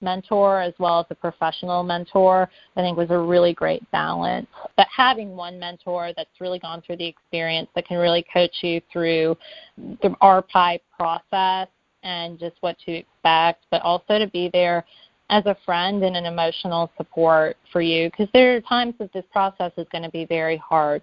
mentor 0.00 0.60
as 0.62 0.72
well 0.78 1.00
as 1.00 1.06
a 1.10 1.14
professional 1.14 1.82
mentor, 1.82 2.48
I 2.76 2.80
think 2.80 2.96
was 2.96 3.10
a 3.10 3.18
really 3.18 3.52
great 3.52 3.88
balance. 3.90 4.46
But 4.76 4.86
having 4.94 5.36
one 5.36 5.58
mentor 5.58 6.12
that's 6.16 6.40
really 6.40 6.58
gone 6.58 6.82
through 6.82 6.96
the 6.96 7.06
experience 7.06 7.68
that 7.74 7.86
can 7.86 7.98
really 7.98 8.24
coach 8.32 8.54
you 8.62 8.80
through 8.92 9.36
the 9.76 10.14
RPI 10.22 10.80
process 10.96 11.68
and 12.02 12.38
just 12.38 12.56
what 12.60 12.78
to 12.86 12.92
expect, 12.92 13.66
but 13.70 13.82
also 13.82 14.18
to 14.18 14.26
be 14.28 14.48
there 14.52 14.86
as 15.30 15.46
a 15.46 15.56
friend 15.64 16.02
and 16.04 16.16
an 16.16 16.26
emotional 16.26 16.90
support 16.96 17.56
for 17.72 17.80
you 17.80 18.10
because 18.10 18.28
there 18.34 18.56
are 18.56 18.60
times 18.60 18.94
that 18.98 19.12
this 19.12 19.24
process 19.32 19.72
is 19.78 19.86
going 19.90 20.02
to 20.02 20.10
be 20.10 20.26
very 20.26 20.56
hard 20.56 21.00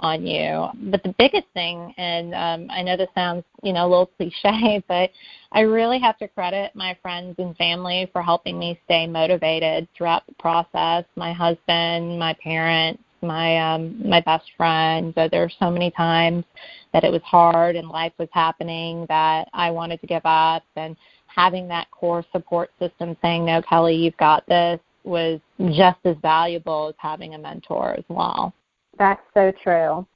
on 0.00 0.26
you. 0.26 0.68
But 0.90 1.02
the 1.02 1.14
biggest 1.18 1.46
thing, 1.54 1.94
and 1.96 2.34
um, 2.34 2.70
I 2.70 2.82
know 2.82 2.96
this 2.96 3.08
sounds, 3.14 3.44
you 3.62 3.72
know, 3.72 3.86
a 3.86 3.88
little 3.88 4.06
cliche, 4.16 4.82
but 4.86 5.10
I 5.52 5.60
really 5.60 5.98
have 5.98 6.18
to 6.18 6.28
credit 6.28 6.74
my 6.74 6.96
friends 7.02 7.34
and 7.38 7.56
family 7.56 8.08
for 8.12 8.22
helping 8.22 8.58
me 8.58 8.78
stay 8.84 9.06
motivated 9.06 9.88
throughout 9.96 10.26
the 10.26 10.34
process. 10.34 11.04
My 11.16 11.32
husband, 11.32 12.18
my 12.18 12.34
parents, 12.42 13.02
my 13.22 13.74
um, 13.74 14.00
my 14.08 14.20
best 14.20 14.44
friend. 14.56 15.12
So 15.14 15.28
there 15.28 15.42
were 15.42 15.52
so 15.58 15.70
many 15.70 15.90
times 15.90 16.44
that 16.92 17.04
it 17.04 17.12
was 17.12 17.22
hard 17.22 17.76
and 17.76 17.88
life 17.88 18.12
was 18.18 18.28
happening 18.32 19.06
that 19.08 19.48
I 19.52 19.70
wanted 19.70 20.00
to 20.00 20.06
give 20.06 20.24
up, 20.24 20.64
and 20.76 20.96
having 21.34 21.68
that 21.68 21.90
core 21.90 22.24
support 22.32 22.70
system 22.78 23.16
saying, 23.22 23.44
"No, 23.44 23.62
Kelly, 23.62 23.94
you've 23.94 24.16
got 24.16 24.46
this," 24.46 24.80
was 25.04 25.40
just 25.70 25.98
as 26.04 26.16
valuable 26.18 26.88
as 26.88 26.94
having 26.98 27.34
a 27.34 27.38
mentor 27.38 27.94
as 27.96 28.04
well. 28.08 28.52
That's 28.98 29.22
so 29.34 29.52
true. 29.62 30.06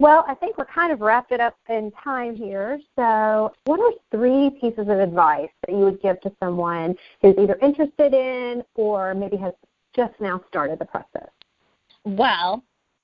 Well, 0.00 0.24
I 0.28 0.34
think 0.34 0.56
we're 0.56 0.64
kind 0.64 0.92
of 0.92 1.00
wrapped 1.00 1.32
it 1.32 1.40
up 1.40 1.56
in 1.68 1.90
time 1.90 2.36
here. 2.36 2.80
So, 2.94 3.52
what 3.64 3.80
are 3.80 3.92
three 4.12 4.50
pieces 4.60 4.88
of 4.88 5.00
advice 5.00 5.50
that 5.66 5.72
you 5.72 5.80
would 5.80 6.00
give 6.00 6.20
to 6.20 6.32
someone 6.38 6.94
who's 7.20 7.34
either 7.36 7.56
interested 7.60 8.14
in 8.14 8.62
or 8.76 9.14
maybe 9.14 9.36
has 9.38 9.54
just 9.94 10.14
now 10.20 10.40
started 10.48 10.78
the 10.78 10.84
process? 10.84 11.28
Well, 12.04 12.62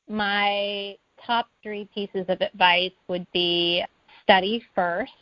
my 0.09 0.97
top 1.27 1.49
three 1.63 1.89
pieces 1.93 2.27
of 2.29 2.41
advice 2.41 2.93
would 3.09 3.27
be 3.33 3.85
study 4.23 4.63
first, 4.75 5.13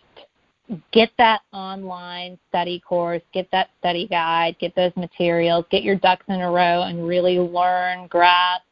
get 0.93 1.11
that 1.19 1.43
online 1.53 2.39
study 2.49 2.81
course, 2.81 3.23
get 3.33 3.49
that 3.53 3.71
study 3.79 4.07
guide, 4.07 4.57
get 4.59 4.75
those 4.75 4.93
materials, 4.97 5.65
get 5.71 5.83
your 5.83 5.97
ducks 5.97 6.25
in 6.29 6.41
a 6.41 6.51
row, 6.51 6.83
and 6.83 7.07
really 7.07 7.39
learn, 7.39 8.07
grasp, 8.09 8.65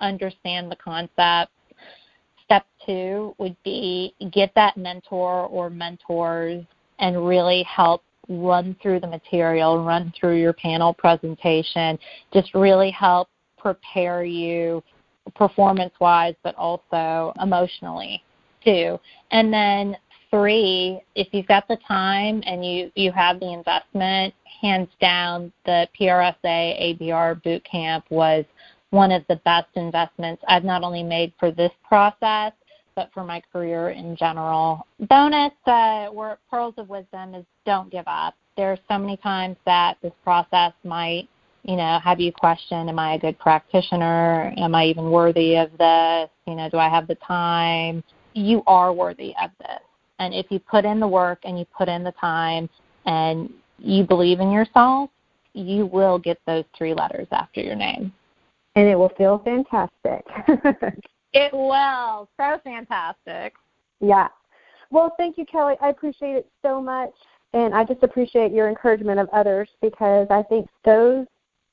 understand 0.00 0.70
the 0.70 0.76
concepts. 0.76 1.52
Step 2.44 2.66
two 2.86 3.34
would 3.38 3.56
be 3.64 4.14
get 4.32 4.52
that 4.54 4.76
mentor 4.76 5.46
or 5.46 5.68
mentors 5.68 6.64
and 6.98 7.26
really 7.26 7.62
help 7.64 8.02
run 8.28 8.76
through 8.82 9.00
the 9.00 9.06
material, 9.06 9.84
run 9.84 10.12
through 10.18 10.38
your 10.38 10.52
panel 10.52 10.92
presentation, 10.94 11.98
just 12.32 12.54
really 12.54 12.90
help 12.90 13.28
prepare 13.58 14.24
you 14.24 14.82
performance 15.34 15.92
wise, 16.00 16.34
but 16.42 16.54
also 16.54 17.32
emotionally 17.42 18.22
too. 18.64 18.98
And 19.30 19.52
then 19.52 19.96
three, 20.30 21.00
if 21.14 21.28
you've 21.32 21.46
got 21.46 21.66
the 21.68 21.78
time 21.86 22.42
and 22.46 22.64
you, 22.64 22.90
you 22.94 23.12
have 23.12 23.40
the 23.40 23.52
investment, 23.52 24.34
hands 24.60 24.88
down, 25.00 25.52
the 25.64 25.88
PRSA 25.98 26.34
APR 27.00 27.42
boot 27.42 27.64
camp 27.64 28.04
was 28.10 28.44
one 28.90 29.12
of 29.12 29.22
the 29.28 29.36
best 29.44 29.68
investments 29.74 30.42
I've 30.48 30.64
not 30.64 30.82
only 30.82 31.02
made 31.02 31.32
for 31.38 31.50
this 31.50 31.72
process, 31.86 32.52
but 32.94 33.10
for 33.12 33.22
my 33.22 33.40
career 33.52 33.90
in 33.90 34.16
general. 34.16 34.86
Bonus 35.08 35.52
uh, 35.66 36.08
pearls 36.50 36.74
of 36.78 36.88
wisdom 36.88 37.34
is 37.34 37.44
don't 37.64 37.90
give 37.90 38.08
up. 38.08 38.34
There 38.56 38.72
are 38.72 38.78
so 38.88 38.98
many 38.98 39.16
times 39.18 39.56
that 39.66 39.98
this 40.02 40.12
process 40.24 40.72
might, 40.82 41.28
you 41.62 41.76
know, 41.76 42.00
have 42.02 42.18
you 42.18 42.32
question, 42.32 42.88
am 42.88 42.98
I 42.98 43.14
a 43.14 43.18
good 43.18 43.38
practitioner? 43.38 44.52
Am 44.56 44.74
I 44.74 44.86
even 44.86 45.10
worthy 45.10 45.56
of 45.56 45.70
this? 45.78 46.28
You 46.46 46.56
know, 46.56 46.68
do 46.70 46.78
I 46.78 46.88
have 46.88 47.06
the 47.06 47.14
time? 47.16 48.02
You 48.34 48.64
are 48.66 48.92
worthy 48.92 49.32
of 49.40 49.50
this. 49.60 49.80
And 50.18 50.34
if 50.34 50.46
you 50.50 50.58
put 50.58 50.84
in 50.84 51.00
the 51.00 51.08
work 51.08 51.40
and 51.44 51.58
you 51.58 51.66
put 51.76 51.88
in 51.88 52.04
the 52.04 52.12
time 52.12 52.68
and 53.06 53.50
you 53.78 54.04
believe 54.04 54.40
in 54.40 54.50
yourself, 54.50 55.10
you 55.54 55.86
will 55.86 56.18
get 56.18 56.38
those 56.46 56.64
three 56.76 56.94
letters 56.94 57.26
after 57.32 57.60
your 57.60 57.76
name 57.76 58.12
and 58.78 58.86
it 58.88 58.94
will 58.94 59.12
feel 59.18 59.42
fantastic. 59.44 60.24
it 61.32 61.52
will. 61.52 62.28
So 62.36 62.60
fantastic. 62.62 63.54
Yeah. 64.00 64.28
Well, 64.90 65.14
thank 65.16 65.36
you, 65.36 65.44
Kelly. 65.46 65.74
I 65.82 65.88
appreciate 65.88 66.36
it 66.36 66.48
so 66.62 66.80
much. 66.80 67.10
And 67.54 67.74
I 67.74 67.82
just 67.82 68.04
appreciate 68.04 68.52
your 68.52 68.68
encouragement 68.68 69.18
of 69.18 69.28
others 69.30 69.68
because 69.82 70.28
I 70.30 70.44
think 70.44 70.68
those 70.84 71.26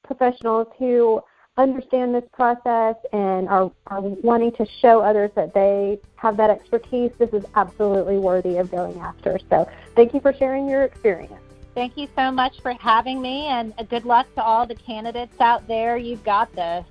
professionals 0.04 0.68
who 0.80 1.22
understand 1.58 2.14
this 2.14 2.26
process 2.34 2.96
and 3.14 3.48
are, 3.48 3.72
are 3.88 4.02
wanting 4.02 4.52
to 4.54 4.66
show 4.82 5.00
others 5.00 5.32
that 5.36 5.54
they 5.54 6.00
have 6.16 6.36
that 6.38 6.50
expertise, 6.50 7.12
this 7.18 7.32
is 7.34 7.46
absolutely 7.56 8.18
worthy 8.18 8.58
of 8.58 8.72
going 8.72 9.00
after. 9.00 9.40
So 9.50 9.70
thank 9.96 10.14
you 10.14 10.20
for 10.20 10.34
sharing 10.34 10.68
your 10.68 10.84
experience. 10.84 11.34
Thank 11.74 11.96
you 11.98 12.10
so 12.16 12.30
much 12.32 12.62
for 12.62 12.74
having 12.74 13.22
me, 13.22 13.48
and 13.48 13.74
good 13.90 14.06
luck 14.06 14.28
to 14.36 14.44
all 14.44 14.66
the 14.66 14.76
candidates 14.76 15.42
out 15.42 15.68
there. 15.68 15.98
You've 15.98 16.24
got 16.24 16.50
this. 16.56 16.86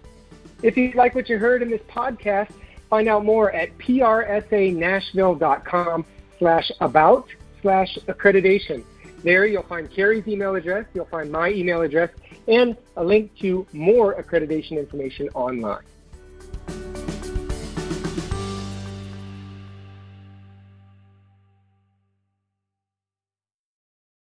If 0.62 0.76
you 0.76 0.92
like 0.94 1.14
what 1.14 1.30
you 1.30 1.38
heard 1.38 1.62
in 1.62 1.70
this 1.70 1.80
podcast, 1.82 2.50
find 2.90 3.08
out 3.08 3.24
more 3.24 3.50
at 3.52 3.78
prsanashville.com 3.78 6.04
slash 6.38 6.70
about 6.80 7.28
slash 7.62 7.96
accreditation. 8.06 8.84
There 9.22 9.46
you'll 9.46 9.62
find 9.62 9.90
Carrie's 9.90 10.28
email 10.28 10.54
address, 10.54 10.84
you'll 10.92 11.06
find 11.06 11.32
my 11.32 11.50
email 11.50 11.80
address, 11.80 12.10
and 12.48 12.76
a 12.96 13.04
link 13.04 13.36
to 13.38 13.66
more 13.72 14.14
accreditation 14.14 14.78
information 14.78 15.28
online. 15.34 15.82